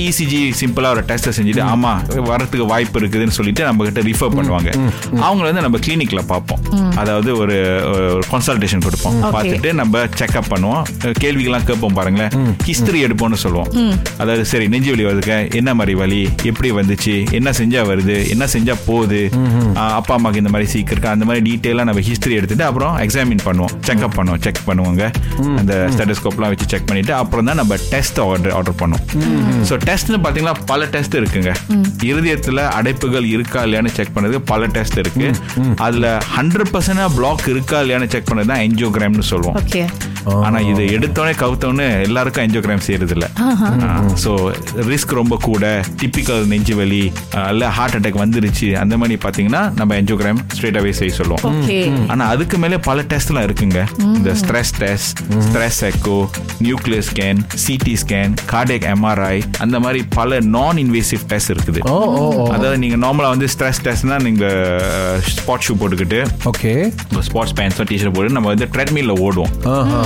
இசிஜி 0.08 0.40
சிம்பிளா 0.60 0.90
ஒரு 0.94 1.02
டெஸ்ட்டை 1.10 1.32
செஞ்சுட்டு 1.38 1.62
ஆமா 1.72 1.92
வரதுக்கு 2.30 2.66
வாய்ப்பு 2.72 3.00
இருக்குதுன்னு 3.00 3.36
சொல்லிட்டு 3.38 3.62
நம்ம 3.68 3.84
கிட்ட 3.88 4.00
ரிஃபர் 4.10 4.34
பண்ணுவாங்க. 4.38 4.70
அவங்க 5.26 5.42
வந்து 5.48 5.64
நம்ம 5.66 5.78
கிளினிக்ல 5.86 6.20
பார்ப்போம். 6.32 6.62
அதாவது 7.02 7.30
ஒரு 7.42 7.56
கன்சல்டேஷன் 8.32 8.84
கொடுப்போம். 8.86 9.16
பார்த்துட்டு 9.34 9.72
நம்ம 9.80 10.04
செக்அப் 10.20 10.50
பண்ணுவோம். 10.52 10.82
கேள்விகள்லாம் 11.22 11.66
கேட்போம் 11.70 11.96
பாருங்களேன். 11.98 12.32
ஹிஸ்டரி 12.68 13.00
எடுப்போம்னு 13.06 13.40
சொல்லுவோம். 13.44 13.70
அதாவது 14.22 14.44
சரி 14.52 14.66
நெஞ்சு 14.74 14.90
வலி 14.94 15.04
வருதுங்க 15.08 15.36
என்ன 15.60 15.70
மாதிரி 15.78 15.94
வலி 16.02 16.20
எப்படி 16.50 16.70
வந்துச்சு 16.80 17.14
என்ன 17.38 17.50
செஞ்சா 17.60 17.82
வருது 17.90 18.16
என்ன 18.34 18.44
செஞ்சா 18.54 18.76
போகுது 18.88 19.20
அப்பா 20.00 20.14
அம்மாக்கு 20.18 20.42
இந்த 20.42 20.52
மாதிரி 20.54 20.70
சீக்கு 20.72 20.94
இருக்கா 20.94 21.10
அந்த 21.16 21.24
மாதிரி 21.28 21.42
டீட்டெயிலாக 21.48 21.86
நம்ம 21.88 22.02
ஹிஸ்டரி 22.08 22.34
எடுத்துட்டு 22.40 22.64
அப்புறம் 22.68 22.94
எக்ஸாமின் 23.06 23.44
பண்ணுவோம். 23.48 23.72
செக்அப் 23.88 24.16
பண்ணுவோம் 24.18 24.42
செக் 24.46 24.62
பண்ணுவாங்க. 24.68 25.02
அந்த 25.60 25.74
ஸ்டெட்டஸ்கோப்லாம் 25.94 26.52
வச்சு 26.52 26.66
செக் 26.72 26.88
பண்ணிட்டு 26.90 27.12
அப்புறம் 27.20 27.48
தான் 27.50 27.58
நம்ம 27.60 27.76
டெஸ்ட் 27.92 28.20
ஆர்டர் 28.26 28.54
ஆர்டர் 28.58 28.78
பண்ணுவோம் 28.82 29.04
ஸோ 29.70 29.76
டெஸ்ட்னு 29.88 30.20
பார்த்தீங்கன்னா 30.24 30.56
பல 30.72 30.88
டெஸ்ட் 30.94 31.16
இருக்குங்க. 31.20 31.52
இருதயத்தில் 32.10 32.62
அடைப்புகள் 32.78 33.26
இருக்கா 33.34 33.60
இல்லையான்னு 33.66 33.94
செக் 33.98 34.14
பண்ணது 34.16 34.38
பல 34.52 34.66
டெஸ்ட் 34.76 34.98
இருக்கு. 35.02 35.28
அதுல 35.86 36.06
ஹண்ட்ரட் 36.36 36.72
பர்சன்ட் 36.76 37.04
பிளாக் 37.18 37.46
இருக்கா 37.54 37.78
இல்லையான்னு 37.84 38.10
செக் 38.14 38.28
பண்ணது 38.30 38.50
தான் 38.52 38.64
என்ஜியோகிராம்னு 38.68 39.28
சொல்லுவோம். 39.32 39.58
ஓகே 39.62 39.82
ஆனா 40.46 40.58
இது 40.70 40.82
எடுத்தோடனே 40.96 41.34
கவுத்தோடனே 41.42 41.86
எல்லாருக்கும் 42.06 42.44
என்ஜியோகிராம் 42.46 42.84
செய்யறது 42.86 43.14
இல்ல 43.16 43.26
ஸோ 44.24 44.32
ரிஸ்க் 44.90 45.12
ரொம்ப 45.20 45.36
கூட 45.48 45.64
டிப்பிக்கல் 46.02 46.42
நெஞ்சு 46.52 46.74
வலி 46.80 47.02
இல்ல 47.52 47.70
ஹார்ட் 47.78 47.96
அட்டாக் 47.98 48.20
வந்துருச்சு 48.22 48.68
அந்த 48.82 48.96
மாதிரி 49.02 49.16
பாத்தீங்கன்னா 49.24 49.62
நம்ம 49.80 49.96
என்ஜியோகிராம் 50.00 50.40
ஸ்ட்ரெயிட்டாவே 50.54 50.92
செய்ய 51.00 51.12
சொல்லுவோம். 51.20 51.44
ஆனா 52.12 52.24
அதுக்கு 52.34 52.56
மேலே 52.64 52.78
பல 52.88 53.04
டெஸ்ட்லாம் 53.12 53.46
இருக்குங்க. 53.48 53.80
இந்த 54.16 54.32
stress 54.42 54.72
test 54.82 55.20
stress 55.46 55.80
echo 55.90 56.18
nuclear 56.66 57.06
scan 57.10 57.40
CT 57.64 57.94
scan 58.02 58.34
cardiac 58.52 58.86
MRI 58.94 59.36
அந்த 59.66 59.76
மாதிரி 59.86 60.02
பல 60.18 60.40
நான் 60.56 60.80
இன்வேசிவ் 60.84 61.22
டெஸ்ட் 61.32 61.52
இருக்குது 61.54 61.80
அதாவது 62.56 62.76
நீங்க 62.84 62.98
நார்மலா 63.06 63.30
வந்து 63.34 63.48
ஸ்ட்ரெஸ் 63.54 63.82
டெஸ்ட்னா 63.86 64.18
நீங்க 64.26 64.44
ஸ்பாட் 65.36 65.66
ஷூ 65.66 65.74
போட்டுக்கிட்டு 65.82 66.20
ஓகே. 66.52 66.72
ஸ்போர்ட்ஸ் 67.28 67.56
பேண்ட்ஸோ 67.60 67.86
டிஷர்ட் 67.90 68.14
போட்டு 68.16 68.36
நம்ம 68.38 68.48
வந்து 68.54 68.68
ட்ரெட்மில்ல 68.74 69.14
ஓடுவோம். 69.26 69.52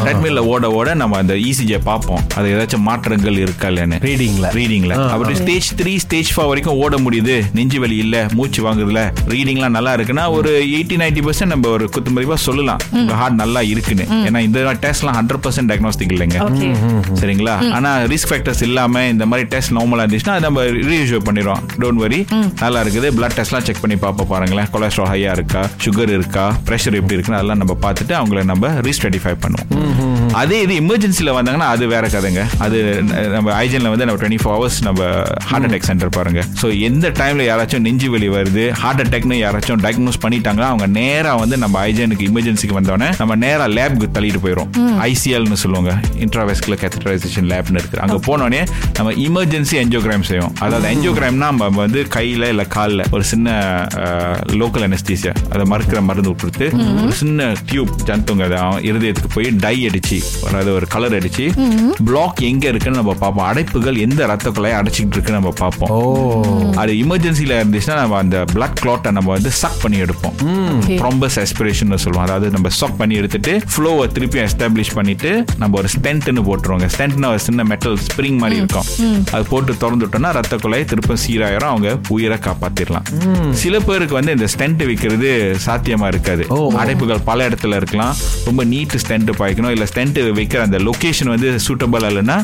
ட்ரெட்மில்ல 0.07 0.41
ஓட 0.55 0.71
ஓட 0.79 0.89
நம்ம 1.03 1.19
அந்த 1.23 1.35
இசிஜியை 1.49 1.81
பார்ப்போம். 1.91 2.21
அது 2.39 2.47
ஏதாச்சும் 2.55 2.85
மாற்றங்கள் 2.89 3.39
இருக்கா 3.45 3.69
இல்லைன்னு 3.73 3.97
ரீடிங்ல 4.09 4.47
ரீடிங்ல 4.59 4.95
அப்படி 5.13 5.35
ஸ்டேஜ் 5.43 5.69
த்ரீ 5.81 5.93
ஸ்டேஜ் 6.05 6.31
ஃபோர் 6.35 6.49
வரைக்கும் 6.51 6.79
ஓட 6.83 6.97
முடியுது. 7.07 7.37
நெஞ்சு 7.59 7.79
வலி 7.85 7.97
இல்ல 8.05 8.17
மூச்சு 8.39 8.61
வாங்குறதுல. 8.67 9.03
ரீடிங்லாம் 9.35 9.75
நல்லா 9.79 9.93
இருக்குன்னா 9.97 10.25
ஒரு 10.37 10.51
எயிட்டி 10.77 10.99
நைன்டி 11.03 11.25
பர்சன்ட் 11.29 11.53
நம்ம 11.55 11.71
ஒரு 11.77 11.87
குத்து 11.97 12.13
மதிப்பா 12.17 12.39
சொல்லலாம் 12.47 12.81
உங்க 13.01 13.15
ஹார்ட் 13.21 13.39
நல்லா 13.43 13.63
இருக்குன்னு. 13.73 14.07
ஏன்னா 14.29 14.43
இந்த 14.49 14.75
டெஸ்ட்லாம் 14.85 15.17
ஹண்ட்ரட் 15.19 15.43
பர்சன்ட் 15.47 15.71
டயக்னோஸ்டிக் 15.73 16.15
இல்லைங்க. 16.17 16.39
சரிங்களா? 17.21 17.57
ஆனா 17.79 17.93
ரிஸ்க் 18.13 18.31
ஃபேக்டர்ஸ் 18.33 18.63
இல்லாம 18.69 19.05
இந்த 19.15 19.27
மாதிரி 19.33 19.49
டெஸ்ட் 19.55 19.75
நார்மலா 19.79 20.05
இருந்துச்சுன்னா 20.07 20.37
அது 20.37 20.47
நம்ம 20.49 20.65
ரீஇஷ்யூ 20.91 21.21
பண்ணிடுவோம் 21.29 21.63
டோன்ட் 21.83 22.03
வரி 22.05 22.21
நல்லா 22.63 22.81
இருக்குது. 22.85 23.11
பிளட் 23.19 23.37
டெஸ்ட்லாம் 23.41 23.67
செக் 23.69 23.83
பண்ணி 23.85 23.99
பார்ப்போம் 24.05 24.31
பாருங்களேன். 24.33 24.69
கொலஸ்ட்ரால் 24.75 25.11
ஹையா 25.13 25.33
இருக்கா? 25.39 25.63
சுகர் 25.85 26.15
இருக்கா? 26.19 26.47
பிரஷர் 26.69 26.99
எப்படி 27.01 27.17
இருக்குன்னு 27.17 27.41
அதெல்லாம் 27.41 27.63
நம்ம 27.63 27.77
பார்த்துட்டு 27.87 28.15
அவங்கள 28.21 28.45
நம்ம 28.53 28.73
ரீஸ்டடிஃபை 28.89 29.35
பண்ணுவோம். 29.45 29.95
அதே 30.41 30.57
இது 30.65 30.75
எமர்ஜென்சில 30.83 31.35
வந்தாங்கன்னா 31.37 31.69
அது 31.75 31.85
வேற 31.93 32.07
கதைங்க. 32.15 32.43
அது 32.65 32.79
நம்ம 33.35 33.49
ஐஜன்ல 33.65 33.91
வந்து 33.93 34.07
நம்ம 34.09 34.19
டுவெண்ட்டி 34.23 34.41
ஃபோர் 34.43 34.55
ஹவர்ஸ் 34.57 34.79
நம்ம 34.87 35.01
ஹார்ட் 35.51 35.67
அட்டாக் 35.69 35.87
சென்டர் 35.91 36.13
பாருங்க. 36.17 36.41
ஸோ 36.61 36.67
எந்த 36.89 37.07
டைம்ல 37.21 37.45
யாராச்சும் 37.51 37.85
நெஞ்சு 37.87 38.09
வலி 38.15 38.29
வருது 38.37 38.65
ஹார்ட் 38.83 39.03
அட்டாக்னு 39.05 39.39
யாராச்சும் 39.45 39.83
டயக்னோஸ் 39.85 40.21
பண்ணிட்டாங்கன்னா 40.25 40.69
அவங்க 40.73 40.89
நேரா 41.01 41.33
வந்து 41.43 41.59
நம்ம 41.65 41.79
ஐஜனுக்கு 41.91 42.29
எமர்ஜென்சிக்கு 42.31 42.79
வந்தோடனே 42.79 43.09
நம்ம 43.21 43.37
நேரா 43.45 43.67
லேப்க்கு 43.77 44.09
தள்ளிட்டு 44.19 44.43
போயிடும் 44.45 44.71
ஐசிஎல்னு 45.09 45.61
சொல்லுவாங்க. 45.65 45.93
இன்ட்ராவெஸ்குலர் 46.27 46.81
கேத்தரைசேஷன் 46.83 47.49
லேப்னு 47.53 47.81
இருக்கு. 47.83 48.01
அங்க 48.07 48.19
போனோடனே 48.29 48.63
நம்ம 48.99 49.13
இமர்ஜென்சி 49.27 49.77
என்ஜியோகிராம் 49.85 50.27
செய்வோம். 50.31 50.55
அதாவது 50.67 50.89
என்ஜியோகிராம்னா 50.95 51.51
நம்ம 51.53 51.71
வந்து 51.85 52.03
கையில 52.17 52.51
இல்ல 52.55 52.67
கால்ல 52.77 53.09
ஒரு 53.17 53.27
சின்ன 53.33 53.49
லோக்கல் 54.61 54.87
அனஸ்தீசியா 54.89 55.35
அதை 55.55 55.65
மறுக்கிற 55.73 56.01
மருந்து 56.11 56.35
கொடுத்து 56.43 56.67
ஒரு 57.03 57.15
சின்ன 57.23 57.49
டியூப் 57.71 57.93
ஜந்துங்க 58.11 58.45
அது 58.49 58.59
இருதயத்துக்கு 58.91 59.33
போய் 59.37 59.51
டை 59.65 59.77
அடிச்சு 59.89 60.19
அதாவது 60.47 60.71
ஒரு 60.79 60.87
கலர் 60.95 61.17
அடிச்சு 61.19 61.45
பிளாக் 62.11 62.41
எங்க 62.51 62.65
இருக்குன்னு 62.73 63.01
நம்ம 63.01 63.15
பார்ப்போம். 63.23 63.47
அடைப்புகள் 63.51 63.99
எந்த 64.07 64.27
ரத்த 64.33 64.51
குழாயை 64.57 64.77
அடைச்சிட்டு 64.81 65.15
இருக்குன்னு 65.17 65.41
நம்ம 65.41 65.53
பார்ப்போம். 65.63 66.75
அது 66.83 66.93
எமர்ஜென்சில 67.05 67.59
இருந்துச்சுன்னா 67.61 67.97
நம்ம 68.03 68.19
அந்த 68.25 68.39
பிளட் 68.53 68.79
கிளாட்டை 68.83 69.11
நம்ம 69.19 69.33
வந்து 69.37 69.51
சக் 69.63 69.81
பண்ணி 69.83 69.99
எடுப்போம். 70.05 70.37
த்ரோம்பஸ் 71.01 71.39
அஸ்பிரேஷன் 71.45 72.03
சொல்லுவோம். 72.05 72.27
அதாவது 72.27 72.51
நம்ம 72.57 72.69
சக் 72.81 72.99
பண்ணி 73.01 73.15
எடுத்துட்டு 73.21 73.53
ஃப்ளோவை 73.73 74.07
திருப்பி 74.17 74.39
எஸ்டாப்ளிஷ் 74.47 74.95
பண்ணிட்டு 74.99 75.31
நம்ம 75.63 75.79
ஒரு 75.83 75.89
ஸ்டென்ட்னு 75.97 76.45
போட்டுருவாங்க. 76.49 76.89
ஸ்டென்ட்னா 76.97 77.31
ஒரு 77.35 77.43
சின்ன 77.49 77.65
மெட்டல் 77.73 77.99
ஸ்ப்ரிங் 78.09 78.39
மாதிரி 78.43 78.59
இருக்கும். 78.63 78.87
அது 79.35 79.45
போட்டு 79.53 79.73
திறந்துட்டோம்னா 79.83 80.33
ரத்த 80.39 80.57
குழாய் 80.65 80.85
திருப்ப 80.93 81.17
சீராயிரும் 81.25 81.73
அவங்க 81.75 81.91
உயிரை 82.17 82.39
காப்பாத்திரலாம். 82.49 83.07
சில 83.63 83.81
பேருக்கு 83.89 84.15
வந்து 84.19 84.35
இந்த 84.39 84.49
ஸ்டென்ட் 84.55 84.85
வைக்கிறது 84.91 85.31
சாத்தியமா 85.67 86.07
இருக்காது. 86.13 86.45
அடைப்புகள் 86.83 87.23
பல 87.31 87.49
இடத்துல 87.49 87.77
இருக்கலாம். 87.81 88.15
ரொம்ப 88.49 88.65
நீட் 88.73 88.97
ஸ்டென்ட் 89.05 89.31
பாய்க்கணும். 89.41 89.73
இல்ல 89.77 89.87
ஸ்டென்ட் 89.93 90.19
வைக்கிற 90.41 90.61
அந்த 90.67 90.79
லொகேஷன் 90.89 91.31
வந்து 91.35 91.49
சூட்டபிள் 91.67 92.07
இல்லைன்னா 92.11 92.39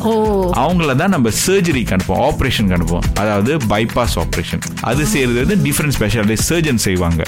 அவங்கள 0.63 0.95
தான் 1.01 1.13
நம்ம 1.15 1.29
சர்ஜரிக்கு 1.45 1.95
அனுப்புவோம் 1.95 2.23
ஆபரேஷன் 2.29 2.73
அனுப்புவோம். 2.77 3.05
அதாவது 3.21 3.51
பைபாஸ் 3.73 4.17
ஆபரேஷன் 4.23 4.63
அது 4.89 5.01
செய்யறது 5.13 5.39
வந்து 5.43 5.57
டிஃபரெண்ட் 5.67 5.95
ஸ்பெஷாலிட்டி 5.97 6.37
சர்ஜன் 6.49 6.81
செய்வாங்க. 6.87 7.21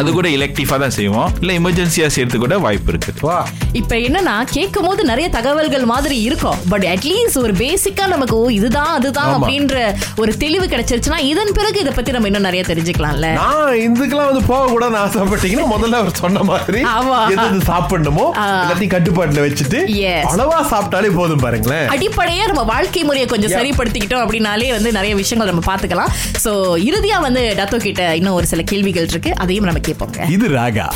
அது 0.00 0.08
கூட 0.18 0.28
எலக்டிவா 0.38 0.76
தான் 0.84 0.94
செய்வோம். 0.98 1.30
இல்ல 1.42 1.52
எமர்ஜென்சியா 1.60 2.06
செய்யறதுக்கு 2.14 2.44
கூட 2.46 2.58
வாய்ப்பு 2.66 2.90
இருக்குது. 2.92 3.20
வா. 3.28 3.38
இப்ப 3.80 3.92
என்னன்னா 4.06 4.36
கேட்கும் 4.56 4.86
போது 4.88 5.02
நிறைய 5.10 5.28
தகவல்கள் 5.36 5.86
மாதிரி 5.92 6.16
இருக்கும். 6.28 6.58
பட் 6.72 6.86
அட்லீஸ்ட் 6.94 7.40
ஒரு 7.44 7.54
பேசிக்கா 7.62 8.06
நமக்கு 8.14 8.36
ஓ 8.42 8.44
இதுதான் 8.58 8.92
அதுதான். 8.98 9.30
அப்படின்ற 9.36 9.76
ஒரு 10.22 10.32
தெளிவு 10.44 10.66
கிடைச்சிருச்சுன்னா 10.72 11.18
இதன் 11.32 11.54
பிறகு 11.58 11.80
இதை 11.84 11.92
பத்தி 11.96 12.16
நம்ம 12.16 12.28
இன்னும் 12.30 12.46
நிறைய 12.48 12.64
தெரிஞ்சுக்கலாம்ல. 12.70 13.28
நான் 13.40 13.78
இதுக்கெல்லாம் 13.86 14.30
வந்து 14.30 14.44
போக 14.50 14.64
கூடாதுன்னு 14.72 15.02
ஆசைப்பட்டீங்கன்னா 15.04 15.66
முதல்ல 15.74 16.00
அவர் 16.02 16.20
சொன்ன 16.22 16.42
மாதிரி. 16.52 16.80
எது 17.34 17.60
சாப்பிடணுமோ. 17.70 18.26
எல்லாத்தையும் 18.62 18.91
கட்டுப்பாட்டுல 18.94 19.42
வச்சுட்டு. 19.46 19.78
அளவா 20.32 20.58
சாப்பிட்டாலே 20.72 21.10
போதும் 21.18 21.42
பாருங்களேன். 21.44 21.86
அடிப்படையா 21.94 22.44
நம்ம 22.50 22.64
வாழ்க்கை 22.72 23.04
முறையை 23.08 23.26
கொஞ்சம். 23.32 23.54
சரிப்படுத்திக்கிட்டோம் 23.58 24.24
அப்படின்னாலே 24.24 24.68
வந்து 24.76 24.92
நிறைய 24.98 25.12
விஷயங்கள் 25.20 25.50
நம்ம 25.52 25.64
பாத்துக்கலாம் 25.70 26.12
சோ 26.44 26.52
இறுதியா 26.88 27.18
வந்து 27.26 27.42
டத்தோ 27.58 27.78
கிட்ட 27.86 28.02
இன்னும் 28.20 28.36
ஒரு 28.38 28.46
சில 28.52 28.62
கேள்விகள் 28.72 29.08
இருக்கு. 29.12 29.30
அதையும் 29.42 29.66
நம்ம 29.68 29.82
கேட்போங்க. 29.88 30.28
இது 30.36 30.46
ராகா. 30.56 30.86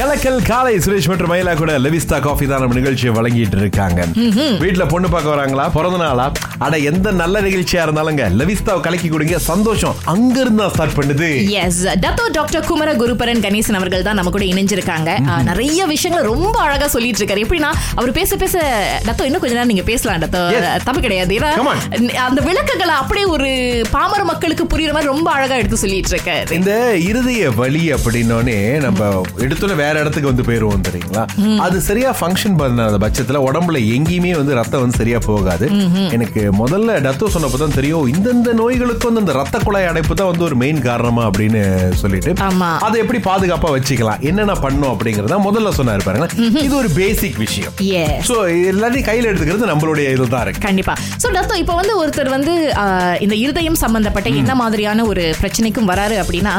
கலக்கல் 0.00 0.40
காலை 0.50 0.74
சுரேஷ் 0.86 1.08
மற்றும் 1.12 1.32
மயிலா 1.32 1.54
கூட 1.62 1.72
லெவிஸ்தா 1.86 2.18
காஃபி 2.26 2.46
தான் 2.52 2.62
நம்ம 2.64 2.76
நிகழ்ச்சியை 2.80 3.12
வழங்கிட்டு 3.18 3.60
இருக்காங்க. 3.62 4.00
வீட்ல 4.64 4.86
பொண்ணு 4.92 5.10
பார்க்க 5.14 5.34
வராங்களா? 5.34 5.66
பிறந்த 5.76 5.98
நாளா? 6.04 6.26
அட 6.66 6.74
எந்த 6.90 7.08
நல்ல 7.22 7.40
நிகழ்ச்சியா 7.48 7.80
இருந்தாலுங்க 7.86 8.24
லெவிஸ்தாவை 8.40 8.80
கலக்கி 8.86 9.10
கொடுங்க. 9.14 9.38
சந்தோஷம். 9.50 9.96
அங்க 10.14 10.36
இருந்தா 10.44 10.68
ஸ்டார்ட் 10.74 10.96
பண்ணுது. 10.98 11.28
Yes 11.62 11.82
Dato 12.04 12.26
doctor 12.38 12.66
Kumara 12.70 12.90
Guruparan 13.02 13.42
Ganesan 13.46 13.78
அவர்கள் 13.80 14.06
தான் 14.08 14.18
நம்ம 14.20 14.30
கூட 14.36 14.44
இணைஞ்சிருக்காங்க. 14.52 15.10
நிறைய 15.50 15.80
விஷயங்களை 15.94 16.24
ரொம்ப 16.32 16.56
அழகா 16.66 16.88
சொல்லிட்டு 16.96 17.20
இருக்காரு. 17.22 17.44
எப்படின்னா 17.46 17.70
அவர் 17.94 18.12
பேச 18.18 18.36
பேச 18.36 18.54
டத்தோ 19.08 19.24
இன்னும் 19.28 19.42
கொஞ்ச 19.42 19.54
நேரம் 19.54 19.72
நீங்க 19.72 19.84
பேசலாம் 19.90 20.22
டத்தோ. 20.24 20.42
தப்பு 20.86 21.00
கிடையாது. 21.06 21.34
ஏன்னா. 21.38 21.74
அந்த 22.26 22.40
விளக்குகளை 22.48 22.94
அப்படியே 23.02 23.26
ஒரு 23.34 23.48
பாமர 23.94 24.20
மக்களுக்கு 24.30 24.64
புரியுற 24.64 24.92
மாதிரி 24.96 25.12
ரொம்ப 25.12 25.28
அழகா 25.36 25.54
எடுத்து 25.60 25.82
சொல்லிட்டு 25.82 26.12
இருக்காரு. 26.14 26.52
இந்த 26.58 26.72
இருதய 27.08 27.50
வலி 27.60 27.84
அப்படின்னோடனே 27.96 28.56
நம்ம 28.86 29.00
எடுத்துல 29.44 29.74
வேற 29.82 29.94
இடத்துக்கு 30.02 30.30
வந்து 30.32 30.46
போயிருவோம் 30.48 30.86
தெரியுங்களா? 30.88 31.24
அது 31.66 31.76
சரியா 31.88 32.10
ஃபங்க்ஷன் 32.20 32.58
பண்ணாத 32.60 33.00
பட்சத்துல 33.04 33.40
உடம்புல 33.48 33.80
எங்கேயுமே 33.96 34.32
வந்து 34.40 34.58
ரத்தம் 34.60 34.82
வந்து 34.84 35.00
சரியா 35.00 35.18
போகாது. 35.30 35.66
எனக்கு 36.16 36.42
முதல்ல 36.62 36.98
டத்தோ 37.06 37.28
சொன்னப்போ 37.34 37.60
தான் 37.62 37.76
தெரியும் 37.78 38.06
இந்தந்த 38.14 38.52
நோய்களுக்கு 38.62 39.08
வந்து 39.08 39.22
இந்த 39.24 39.34
ரத்த 39.40 39.58
குழாய் 39.66 39.90
அடைப்பு 39.90 40.14
தான் 40.14 40.30
வந்து 40.30 40.44
ஒரு 40.44 40.56
மெயின் 40.62 40.80
காரணமா 40.88 41.24
அப்படின்னு 41.30 41.62
சொல்லிட்டு. 42.02 42.30
அதை 42.86 42.96
எப்படி 43.04 43.20
பாதுகாப்பா 43.28 43.70
வச்சுக்கலாம் 43.76 44.20
என்னென்ன 44.30 44.54
பண்ணும் 44.64 44.92
அப்படிங்கறத 44.92 45.38
முதல்ல 45.48 45.70
சொன்னாரு 45.78 46.02
பாருங்க 46.04 46.26
இது 46.66 46.74
ஒரு 46.76 46.88
பேசிக் 47.00 47.25
விஷயம். 47.42 47.74
Yes. 47.94 48.16
சோ 48.28 48.34
எல்லாத்தையும் 48.72 49.08
கையில 49.08 49.28
எடுத்துக்கிறது 49.30 49.70
நம்மளுடைய 49.72 50.06
இதுதான் 50.16 50.44
இருக்கு. 50.46 50.62
கண்டிப்பா. 50.66 50.94
சோ 51.22 51.26
டத்தோ 51.36 51.56
இப்போ 51.62 51.74
வந்து 51.80 51.94
ஒருத்தர் 52.02 52.30
வந்து 52.36 52.54
இந்த 53.24 53.34
இருதயம் 53.44 53.78
சம்பந்தப்பட்ட 53.84 54.28
என்ன 54.42 54.54
மாதிரியான 54.62 55.04
ஒரு 55.12 55.24
பிரச்சனைக்கும் 55.42 55.88
வராரு 55.92 56.16
அப்படின்னா 56.22 56.54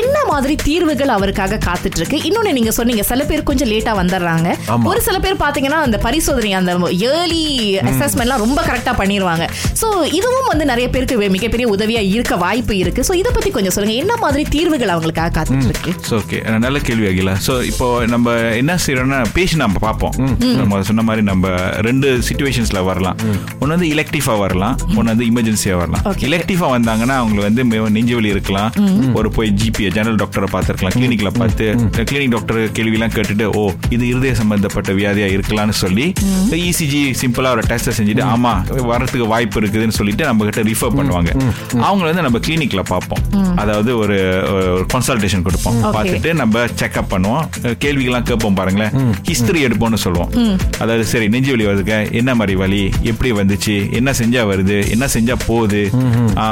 என்ன 0.00 0.16
மாதிரி 0.32 0.56
தீர்வுகள் 0.68 1.14
அவருக்காக 1.16 1.60
காத்துட்டு 1.68 2.00
இருக்கு 2.00 2.20
இன்னொன்னு 2.30 2.56
நீங்க 2.58 2.72
சொன்னீங்க 2.78 3.04
சில 3.10 3.24
பேர் 3.30 3.48
கொஞ்சம் 3.50 3.70
லேட்டா 3.72 3.94
வந்துடுறாங்க. 4.00 4.48
ஒரு 4.92 5.00
சில 5.08 5.16
பேர் 5.24 5.42
பாத்தீங்கன்னா 5.44 5.80
அந்த 5.86 6.00
பரிசோதனை 6.06 6.52
அந்த 6.60 6.72
ஏர்லி 7.10 7.44
அசஸ்மெண்ட்லாம் 7.92 8.44
ரொம்ப 8.44 8.60
கரெக்டா 8.68 8.94
பண்ணிடுவாங்க 9.02 9.46
சோ 9.80 9.88
இதுவும் 10.18 10.50
வந்து 10.52 10.64
நிறைய 10.72 10.86
பேருக்கு 10.94 11.30
மிகப்பெரிய 11.36 11.66
உதவியா 11.74 12.02
இருக்க 12.14 12.34
வாய்ப்பு 12.44 12.74
இருக்கு. 12.82 13.00
சோ 13.08 13.14
இத 13.22 13.28
பத்தி 13.36 13.50
கொஞ்சம் 13.56 13.74
சொல்லுங்க. 13.76 13.96
என்ன 14.02 14.14
மாதிரி 14.24 14.42
தீர்வுகள் 14.54 14.94
அவங்களுக்காக 14.94 15.32
காத்துட்டு 15.38 15.68
இருக்கு 15.70 15.92
ஸோ 16.08 16.14
ஓகே 16.22 16.38
நல்ல 16.66 16.78
கேள்வி 16.88 17.06
அகிலா. 17.10 17.34
ஸோ 17.46 17.54
இப்போ 17.70 17.86
நம்ம 18.14 18.36
என்ன 18.60 18.78
செய்யறோம்னா 18.86 19.20
பேஷண்ட் 19.36 19.64
நம்ம 19.64 19.80
பார்ப்போம் 19.86 20.07
நம்ம 20.58 20.82
சொன்ன 20.88 21.02
மாதிரி 21.08 21.22
நம்ம 21.30 21.48
ரெண்டு 21.88 22.08
சுச்சுவேஷன்ஸ்ல 22.28 22.82
வரலாம். 22.90 23.16
ஒன்று 23.60 23.72
வந்து 23.74 23.88
இலக்டிவா 23.94 24.34
வரலாம் 24.44 24.76
ஒன்று 24.96 25.08
வந்து 25.12 25.26
இமர்ஜென்சியா 25.30 25.76
வரலாம். 25.82 26.04
இலக்டிவா 26.28 26.66
வந்தாங்கன்னா 26.76 27.16
அவங்களுக்கு 27.20 27.48
வந்து 27.48 27.90
நெஞ்சு 27.96 28.14
வலி 28.18 28.30
இருக்கலாம். 28.34 28.70
ஒரு 29.20 29.30
போய் 29.36 29.50
ஜிபி 29.62 29.90
ஜெனரல் 29.96 30.20
டாக்டரை 30.22 30.50
பார்த்துருக்கலாம். 30.54 30.96
கிளினிக்ல 30.98 31.32
பார்த்து 31.40 31.66
கிளினிக் 32.10 32.34
டாக்டர் 32.36 32.60
கேள்விலாம் 32.78 33.14
கேட்டுட்டு 33.16 33.46
ஓ 33.60 33.64
இது 33.94 34.04
இருதய 34.12 34.34
சம்பந்தப்பட்ட 34.42 34.92
வியாதியா 35.00 35.28
இருக்கலாம்னு 35.36 35.76
சொல்லி 35.82 36.06
இசிஜி 36.70 37.02
சிம்பிளா 37.20 37.50
ஒரு 37.56 37.62
டெஸ்ட் 37.70 37.90
செஞ்சுட்டு 37.98 38.24
ஆமா 38.34 38.52
வரதுக்கு 38.90 39.26
வாய்ப்பு 39.34 39.60
இருக்குதுன்னு 39.60 39.96
சொல்லிட்டு 39.98 40.24
நம்ம 40.30 40.44
கிட்ட 40.48 40.62
ரிஃபர் 40.70 40.94
பண்ணுவாங்க. 40.98 41.30
அவங்கள 41.86 42.06
வந்து 42.10 42.24
நம்ம 42.26 42.38
கிளினிக்ல 42.46 42.82
பார்ப்போம். 42.92 43.22
அதாவது 43.62 43.90
ஒரு 44.02 44.16
கன்சல்டேஷன் 44.94 45.44
கொடுப்போம். 45.46 45.78
பார்த்துட்டு 45.96 46.30
நம்ம 46.40 46.64
செக்அப் 46.80 47.10
பண்ணுவோம். 47.14 47.44
கேள்விகள்லாம் 47.84 48.26
கேட்போம் 48.30 48.58
பாருங்களேன். 48.60 48.92
ஹிஸ்டரி 49.30 49.60
எடுப்போம்னு 49.68 49.97
சொல்லுவோம். 50.04 50.30
அதாவது 50.82 51.04
சரி 51.12 51.26
நெஞ்சு 51.34 51.50
வலி 51.54 51.66
வருதுங்க. 51.68 51.96
என்ன 52.20 52.30
மாதிரி 52.40 52.54
வலி? 52.62 52.82
எப்படி 53.10 53.30
வந்துச்சு? 53.40 53.76
என்ன 53.98 54.14
செஞ்சா 54.20 54.42
வருது? 54.50 54.78
என்ன 54.94 55.08
செஞ்சா 55.14 55.36
போகுது? 55.48 55.82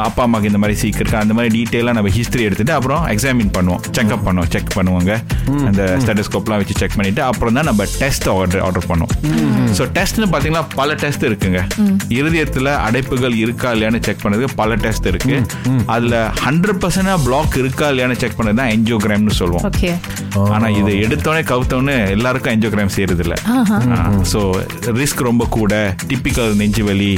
அப்பா 0.09 0.23
அம்மாக்கு 0.27 0.51
இந்த 0.51 0.61
மாதிரி 0.63 0.77
சீக்கு 0.83 1.03
இருக்கா 1.03 1.21
அந்த 1.25 1.35
மாதிரி 1.39 1.51
டீட்டெயிலாக 1.57 1.97
நம்ம 1.99 2.13
ஹிஸ்டரி 2.19 2.45
எடுத்துட்டு 2.49 2.75
அப்புறம் 2.79 3.03
எக்ஸாமின் 3.15 3.53
பண்ணுவோம். 3.59 3.83
செக்அப் 3.99 4.25
பண்ணுவோம். 4.29 4.51
செக் 4.57 4.73
பண்ணுவாங்க. 4.79 5.13
அந்த 5.69 5.83
ஸ்டெட்டஸ்கோப்லாம் 6.05 6.61
வச்சு 6.63 6.77
செக் 6.83 6.97
பண்ணிட்டு 6.99 7.23
அப்புறம் 7.31 7.57
தான் 7.61 7.69
நம்ம 7.71 7.87
டெஸ்ட் 8.03 8.29
ஆர்டர் 8.37 8.63
ஆர்டர் 8.69 8.89
பண்ணுவோம். 8.93 9.15
ஸோ 9.79 9.85
டெஸ்ட்னு 9.99 10.29
பார்த்தீங்கன்னா 10.33 10.65
பல 10.81 10.99
டெஸ்ட் 11.05 11.27
இருக்குங்க. 11.31 11.61
இருதயத்தில் 12.19 12.73
அடைப்புகள் 12.87 13.37
இருக்கா 13.45 13.71
இல்லையான்னு 13.77 14.01
செக் 14.09 14.23
பண்ணதுக்கு 14.25 14.59
பல 14.63 14.77
டெஸ்ட் 14.85 15.09
இருக்கு. 15.13 15.37
அதுல 15.95 16.15
ஹண்ட்ரட் 16.47 16.81
பர்சன்டா 16.85 17.17
பிளாக் 17.27 17.57
இருக்கா 17.63 17.89
இல்லையான்னு 17.93 18.19
செக் 18.23 18.39
பண்ணது 18.39 18.59
தான் 18.63 18.73
என்ஜியோகிராம்னு 18.77 19.37
சொல்லுவோம். 19.41 19.65
ஓகே. 19.71 19.93
ஆனா 20.57 20.67
இது 20.81 20.93
எடுத்தோடனே 21.07 21.43
கவுத்தோடனே 21.53 21.97
எல்லாருக்கும் 22.17 22.55
என்ஜியோகிராம் 22.57 22.95
செய்யறது 22.97 23.23
இல்ல 23.27 23.36
ஸோ 24.33 24.41
ரிஸ்க் 25.01 25.21
ரொம்ப 25.29 25.45
கூட 25.57 25.75
டிப்பிக்கல் 26.11 26.53
நெஞ்சு 26.61 26.83
வலி 26.89 27.11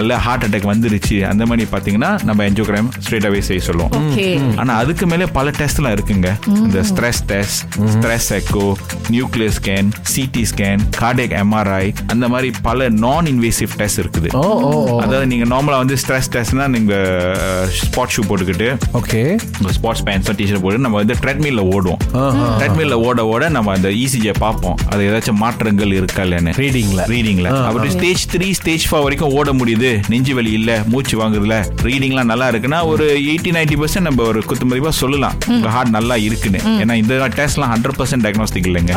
இல்ல 0.00 0.12
ஹார்ட் 0.26 0.44
அட்டாக் 0.46 0.68
வந்துருச்சு 0.72 1.16
அந்த 1.30 1.42
மாதிரி 1.50 1.66
பாத்தீங்கன்னா 1.74 2.10
நம்ம 2.28 2.44
என்ஜியோகிராம் 2.48 2.90
ஸ்ட்ரெயிட் 3.04 3.28
அவே 3.28 3.40
செய்ய 3.48 3.62
சொல்லுவோம். 3.68 3.92
ஓகே. 4.00 4.26
ஆனா 4.62 4.72
அதுக்கு 4.82 5.06
மேல 5.12 5.26
பல 5.38 5.50
டெஸ்ட்லாம் 5.60 5.94
இருக்குங்க. 5.96 6.30
இந்த 6.66 6.80
stress 6.90 7.22
test 7.32 7.62
stress 7.94 8.28
echo 8.38 8.66
nuclear 9.14 9.54
scan 9.58 9.90
CT 10.12 10.44
scan 10.52 10.82
cardiac 11.00 11.36
MRI 11.42 11.84
அந்த 12.14 12.24
மாதிரி 12.34 12.50
பல 12.68 12.88
நான் 13.04 13.30
இன்வேசிவ் 13.34 13.76
டெஸ்ட் 13.82 14.00
இருக்குது 14.04 14.30
அதாவது 15.04 15.26
நீங்க 15.32 15.46
நார்மலா 15.54 15.78
வந்து 15.84 15.98
ஸ்ட்ரெஸ் 16.04 16.30
டெஸ்ட்னா 16.36 16.66
நீங்க 16.76 16.94
ஸ்பாட் 17.80 18.14
ஷூ 18.16 18.24
போட்டுக்கிட்டு 18.30 18.68
ஓகே. 19.00 19.22
ஸ்பாட்ஸ் 19.76 20.04
பேண்ட்ஸ் 20.08 20.34
டிஷர்ட் 20.40 20.62
போட்டு 20.64 20.84
நம்ம 20.86 20.96
வந்து 21.02 21.14
ட்ரெட்மில்ல 21.22 21.62
ஓடுவோம். 21.74 22.00
ட்ரெட்மில்ல 22.60 22.96
ஓட 23.08 23.20
ஓட 23.32 23.48
நம்ம 23.56 23.72
அந்த 23.76 23.88
இசிஜியை 24.04 24.34
பார்ப்போம். 24.44 24.76
அது 24.92 25.02
ஏதாச்சும் 25.08 25.40
மாற்றங்கள் 25.66 25.94
இருக்கா 25.98 26.22
இல்லைன்னு 26.26 26.52
Readingல. 26.62 27.00
ரீடிங்ல 27.12 27.48
அப்படி 27.68 27.88
ஸ்டேஜ் 27.94 28.22
த்ரீ 28.32 28.48
ஸ்டேஜ் 28.58 28.84
ஃபோர் 28.88 29.04
வரைக்கும் 29.06 29.32
ஓட 29.38 29.50
முடியுது. 29.60 29.90
நெஞ்சு 30.12 30.32
வலி 30.38 30.50
இல்ல 30.58 30.70
மூச்சு 30.92 31.14
வாங்குறதுல. 31.20 31.56
ரீடிங்லாம் 31.86 32.28
நல்லா 32.32 32.46
இருக்குன்னா 32.52 32.78
ஒரு 32.92 33.06
எயிட்டி 33.30 33.50
நைன்டி 33.56 33.76
பர்சன்ட் 33.80 34.06
நம்ம 34.08 34.22
ஒரு 34.30 34.40
குத்துமதிப்பா 34.50 34.92
சொல்லலாம். 35.00 35.34
உங்க 35.54 35.68
ஹார்ட் 35.76 35.92
நல்லா 35.96 36.16
இருக்குன்னு. 36.26 36.60
ஏன்னா 36.82 36.94
இந்த 37.02 37.14
டெஸ்ட்லாம் 37.38 37.72
ஹண்ட்ரட் 37.74 37.98
பர்சன்ட் 38.00 38.24
டயக்னோஸ்டிக் 38.26 38.68
இல்லைங்க. 38.70 38.92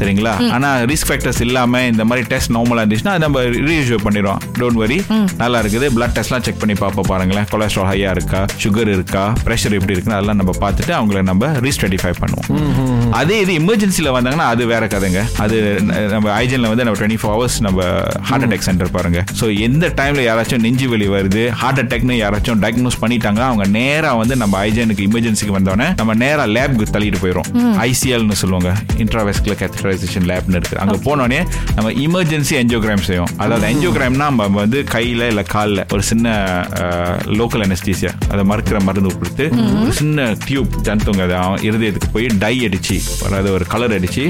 சரிங்களா? 0.00 0.34
ஆனா 0.56 0.70
ரிஸ்க் 0.92 1.08
ஃபேக்டர்ஸ் 1.10 1.42
இல்லாம 1.46 1.82
இந்த 1.92 2.04
மாதிரி 2.10 2.26
டெஸ்ட் 2.32 2.52
நார்மலா 2.56 2.84
இருந்துச்சுன்னா 2.84 3.14
அதை 3.14 3.22
நம்ம 3.26 3.42
ரீஇஷ்யூ 3.70 3.98
பண்ணிடுவோம் 4.06 4.40
டோன்ட் 4.60 4.80
வரி 4.84 4.98
நல்லா 5.42 5.60
இருக்குது. 5.64 5.88
பிளட் 5.96 6.16
டெஸ்ட்லாம் 6.18 6.46
செக் 6.48 6.60
பண்ணி 6.62 6.76
பார்ப்போம் 6.84 7.10
பாருங்களேன். 7.12 7.48
கொலஸ்ட்ரால் 7.54 7.90
ஹையா 7.92 8.12
இருக்கா? 8.18 8.42
சுகர் 8.64 8.92
இருக்கா? 8.96 9.24
பிரஷர் 9.44 9.76
எப்படி 9.80 9.94
இருக்குன்னு 9.96 10.18
அதெல்லாம் 10.20 10.40
நம்ம 10.42 10.54
பார்த்துட்டு 10.64 10.94
அவங்கள 11.00 11.24
நம்ம 11.32 11.52
ரீஸ்டடிஃபை 11.66 12.14
பண்ணுவோம். 12.22 12.48
அதே 13.20 13.36
இது 13.44 13.52
எமர்ஜென்சில 13.62 14.08
வந்தாங்கன்னா 14.18 14.48
அது 14.54 14.62
வேற 14.74 14.84
கதைங்க. 14.94 15.20
அது 15.44 15.56
நம்ம 16.14 16.28
ஐஜன்ல 16.42 16.68
வந்து 16.72 16.84
நம்ம 16.86 16.98
டுவெண்ட்டி 17.00 17.18
ஃபோர் 17.22 17.34
ஹவர்ஸ் 17.34 17.58
நம்ம 17.66 17.80
ஹார்ட் 18.28 18.44
அட்டாக் 18.46 18.66
சென்டர் 18.68 18.92
பாருங்க. 18.96 19.20
ஸோ 19.40 19.46
எந்த 19.66 19.84
டைம்ல 20.00 20.22
யாராச்சும் 20.28 20.62
நெஞ்சு 20.66 20.86
வலி 20.92 21.08
வருது 21.14 21.42
ஹார்ட் 21.62 21.80
அட்டாக்னு 21.82 22.16
யாராச்சும் 22.22 22.60
டயக்னோஸ் 22.64 22.98
பண்ணிட்டாங்க 23.02 23.42
அவங்க 23.48 23.64
நேரா 23.78 24.12
வந்து 24.22 24.36
நம்ம 24.42 24.58
ஐஜனுக்கு 24.68 25.06
இமர்ஜென்சிக்கு 25.08 25.56
வந்தோடனே 25.58 25.88
நம்ம 26.00 26.14
நேரா 26.24 26.44
லேப்க்கு 26.56 26.90
தள்ளிட்டு 26.96 27.22
போயிடும் 27.24 27.48
ஐசிஎல்னு 27.88 28.38
சொல்லுவாங்க. 28.42 28.70
இன்ட்ராவெஸ்குலர் 29.04 29.60
கேத்தரைசேஷன் 29.62 30.26
லேப்னு 30.30 30.58
இருக்கு. 30.60 30.78
அங்க 30.84 30.96
போனோடனே 31.08 31.40
நம்ம 31.76 31.92
இமர்ஜென்சி 32.06 32.54
என்ஜியோகிராம் 32.62 33.06
செய்வோம் 33.10 33.32
அதாவது 33.42 33.68
என்ஜியோகிராம்னா 33.72 34.28
நம்ம 34.32 34.48
வந்து 34.62 34.80
கையில 34.94 35.28
இல்ல 35.32 35.44
கால்ல 35.54 35.84
ஒரு 35.94 36.02
சின்ன 36.10 36.26
லோக்கல் 37.40 37.64
அனஸ்தீசியா 37.66 38.12
அதை 38.32 38.42
மறுக்கிற 38.50 38.78
மருந்து 38.88 39.12
கொடுத்து 39.18 39.44
ஒரு 39.82 39.92
சின்ன 40.00 40.28
டியூப் 40.46 40.74
ஜந்துங்க 40.88 41.24
அதை 41.28 41.38
இருதயத்துக்கு 41.68 42.10
போய் 42.16 42.28
டை 42.44 42.54
அடிச்சு 42.68 42.96
அதாவது 43.26 43.48
ஒரு 43.56 43.64
கலர் 43.74 43.94
அடிச்சு 43.98 44.24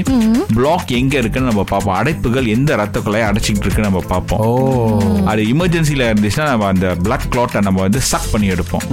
பிளாக் 0.57 0.91
எங்க 0.99 1.13
இருக்குன்னு 1.41 1.51
நம்ம 1.51 1.63
பார்ப்போம். 1.71 1.97
அடைப்புகள் 1.99 2.47
எந்த 2.55 2.75
ரத்த 2.81 2.99
குழாயை 3.05 3.25
அடைச்சிக்கிட்டு 3.29 3.65
இருக்குன்னு 3.67 3.89
நம்ம 3.89 4.01
பார்ப்போம். 4.13 5.25
அது 5.31 5.41
எமர்ஜென்சில 5.53 6.07
இருந்துச்சுன்னா 6.11 6.47
நம்ம 6.51 6.67
அந்த 6.73 6.87
பிளட் 7.05 7.27
கிளாட்டை 7.33 7.61
நம்ம 7.67 7.81
வந்து 7.85 8.01
சக் 8.11 8.29
பண்ணி 8.31 8.47
எடுப்போம். 8.55 8.85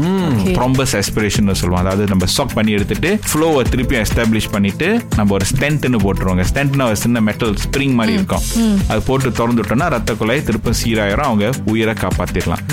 த்ரோம்பஸ் 0.56 0.94
அஸ்பிரேஷன் 1.00 1.52
சொல்லுவோம். 1.60 1.82
அதாவது 1.84 2.04
நம்ம 2.12 2.26
சக் 2.36 2.54
பண்ணி 2.58 2.72
எடுத்துட்டு 2.78 3.10
ஃப்ளோவை 3.28 3.62
திருப்பி 3.72 3.96
எஸ்டாப்ளிஷ் 4.02 4.50
பண்ணிட்டு 4.54 4.88
நம்ம 5.16 5.36
ஒரு 5.38 5.46
ஸ்டென்ட்னு 5.52 6.00
போட்டுருவாங்க. 6.04 6.44
ஸ்டென்ட்னா 6.52 6.86
ஒரு 6.90 6.98
சின்ன 7.04 7.20
மெட்டல் 7.28 7.54
ஸ்ப்ரிங் 7.64 7.94
மாதிரி 8.00 8.14
இருக்கும். 8.18 8.44
அது 8.92 9.00
போட்டு 9.08 9.32
திறந்து 9.38 9.62
விட்டோம்னா 9.62 9.88
ரத்த 9.96 10.14
குழாய் 10.20 10.44
திருப்ப 10.48 10.74
சீராயிரும். 10.82 11.28
அவங்க 11.30 11.46
உயிரை 11.72 11.94
காப்பாத்திடலாம். 12.02 12.64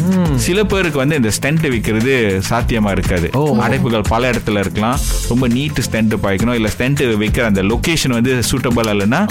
சில 0.47 0.59
பேருக்கு 0.73 0.97
வந்து 1.03 1.15
இந்த 1.21 1.31
ஸ்டென்ட் 1.37 1.65
வைக்கிறது 1.73 2.13
சாத்தியமா 2.49 2.91
இருக்காது. 2.97 3.27
அடைப்புகள் 3.65 4.09
பல 4.13 4.23
இடத்துல 4.31 4.63
இருக்கலாம். 4.65 4.99
ரொம்ப 5.31 5.45
நீட் 5.57 5.81
ஸ்டென்ட் 5.87 6.15
பாய்க்கணும். 6.25 6.57
இல்ல 6.59 6.69
ஸ்டென்ட் 6.77 7.03
வைக்கிற 7.23 7.43
அந்த 7.51 7.61
லொகேஷன் 7.71 8.15
வந்து 8.17 8.33
சூட்டபிள் 8.51 8.91
இல்லைன்னா 8.93 9.21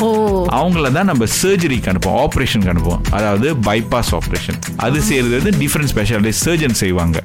அவங்கள 0.58 0.92
தான் 0.98 1.08
நம்ம 1.10 1.28
சர்ஜரிக்கு 1.40 1.90
அனுப்புவோம் 1.92 2.20
ஆபரேஷனுக்கு 2.24 2.72
அனுப்புவோம். 2.74 3.02
அதாவது 3.18 3.48
பைபாஸ் 3.68 4.12
ஆபரேஷன் 4.18 4.58
அது 4.86 4.98
செய்யறது 5.08 5.34
வந்து 5.40 5.52
டிஃபரெண்ட் 5.62 5.92
ஸ்பெஷாலிட்டி 5.92 6.34
சர்ஜன் 6.44 6.78
செய்வாங்க 6.82 7.16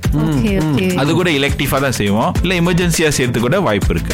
அது 1.01 1.09
கூட 1.19 1.29
எலக்டிவா 1.39 1.77
தான் 1.85 1.97
செய்வோம். 2.01 2.31
இல்ல 2.43 2.53
எமர்ஜென்சியா 2.61 3.09
சேர்த்து 3.17 3.43
கூட 3.45 3.57
வாய்ப்பு 3.67 3.91
இருக்கு. 3.95 4.13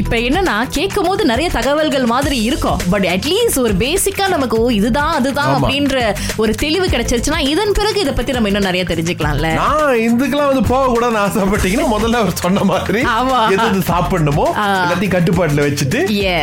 இப்ப 0.00 0.14
என்னன்னா 0.28 0.56
கேட்கும் 0.76 1.08
போது 1.08 1.22
நிறைய 1.32 1.48
தகவல்கள் 1.58 2.06
மாதிரி 2.14 2.36
இருக்கும். 2.48 2.78
பட் 2.92 3.06
அட்லீஸ்ட் 3.14 3.60
ஒரு 3.66 3.74
பேசிக்கா 3.84 4.24
நமக்கு 4.34 4.56
ஓ 4.62 4.66
இதுதான் 4.78 5.12
அதுதான் 5.18 5.52
அப்படின்ற 5.56 5.96
ஒரு 6.42 6.52
தெளிவு 6.62 6.86
கிடைச்சிருச்சுன்னா 6.94 7.40
இதன் 7.52 7.74
பிறகு 7.78 7.98
இத 8.04 8.12
பத்தி 8.18 8.36
நம்ம 8.36 8.50
இன்னும் 8.52 8.68
நிறைய 8.68 8.84
தெரிஞ்சுக்கலாம்ல. 8.92 9.50
நான் 9.62 10.02
இதுக்கெல்லாம் 10.08 10.50
வந்து 10.52 10.64
போக 10.72 10.84
கூடாதுன்னு 10.94 11.22
ஆசைப்பட்டீங்கன்னா 11.24 11.88
முதல்ல 11.94 12.20
அவர் 12.22 12.40
சொன்ன 12.44 12.64
மாதிரி 12.72 13.02
ஆமா. 13.16 13.38
எது 13.54 13.82
சாப்பிடணுமோ 13.92 14.46
எல்லாத்தையும் 14.82 15.14
கட்டுப்பாட்டுல 15.16 15.66
வச்சுட்டு. 15.68 16.00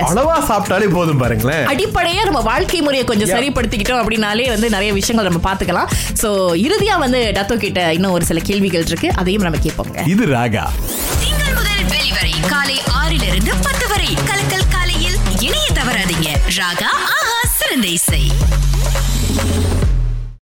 அளவா 0.09 0.35
சாப்பிட்டாலே 0.49 0.87
போதும் 0.97 1.21
பாருங்களேன். 1.23 1.63
அடிப்படையா 1.75 2.23
நம்ம 2.23 2.41
வாழ்க்கை 2.41 2.81
முறையை 2.81 3.05
கொஞ்சம். 3.05 3.29
சரிப்படுத்திக்கிட்டோம் 3.29 4.01
அப்படின்னாலே 4.01 4.47
வந்து 4.47 4.69
நிறைய 4.69 4.93
விஷயங்கள் 4.93 5.31
நம்ம 5.31 5.41
பாத்துக்கலாம் 5.49 5.89
சோ 6.21 6.29
இறுதியா 6.65 6.97
வந்து 6.97 7.31
டத்தோ 7.35 7.57
கிட்ட 7.57 7.93
இன்னும் 7.93 8.11
ஒரு 8.11 8.25
சில 8.25 8.39
கேள்விகள் 8.39 8.85
இருக்கு. 8.85 9.09
அதையும் 9.15 9.41
நம்ம 9.41 9.57
கேட்போங்க 9.57 10.07
இது 10.07 10.25
ராகா. 10.25 10.63
திங்கள் 11.23 11.53
முதல் 11.53 11.83
வெளிவரை 11.93 12.33
காலை 12.47 12.77
ஆறிலிருந்து 13.01 13.51
பத்து 13.63 13.87
வரை 13.87 14.09
கலக்கல் 14.29 14.67
காலையில் 14.69 15.17
இணைய 15.39 15.67
தவறாதீங்க. 15.73 16.29
ராகா 16.59 16.91
ஆஹா 17.15 17.39
சிறந்த 17.57 17.87
இசை. 17.87 18.23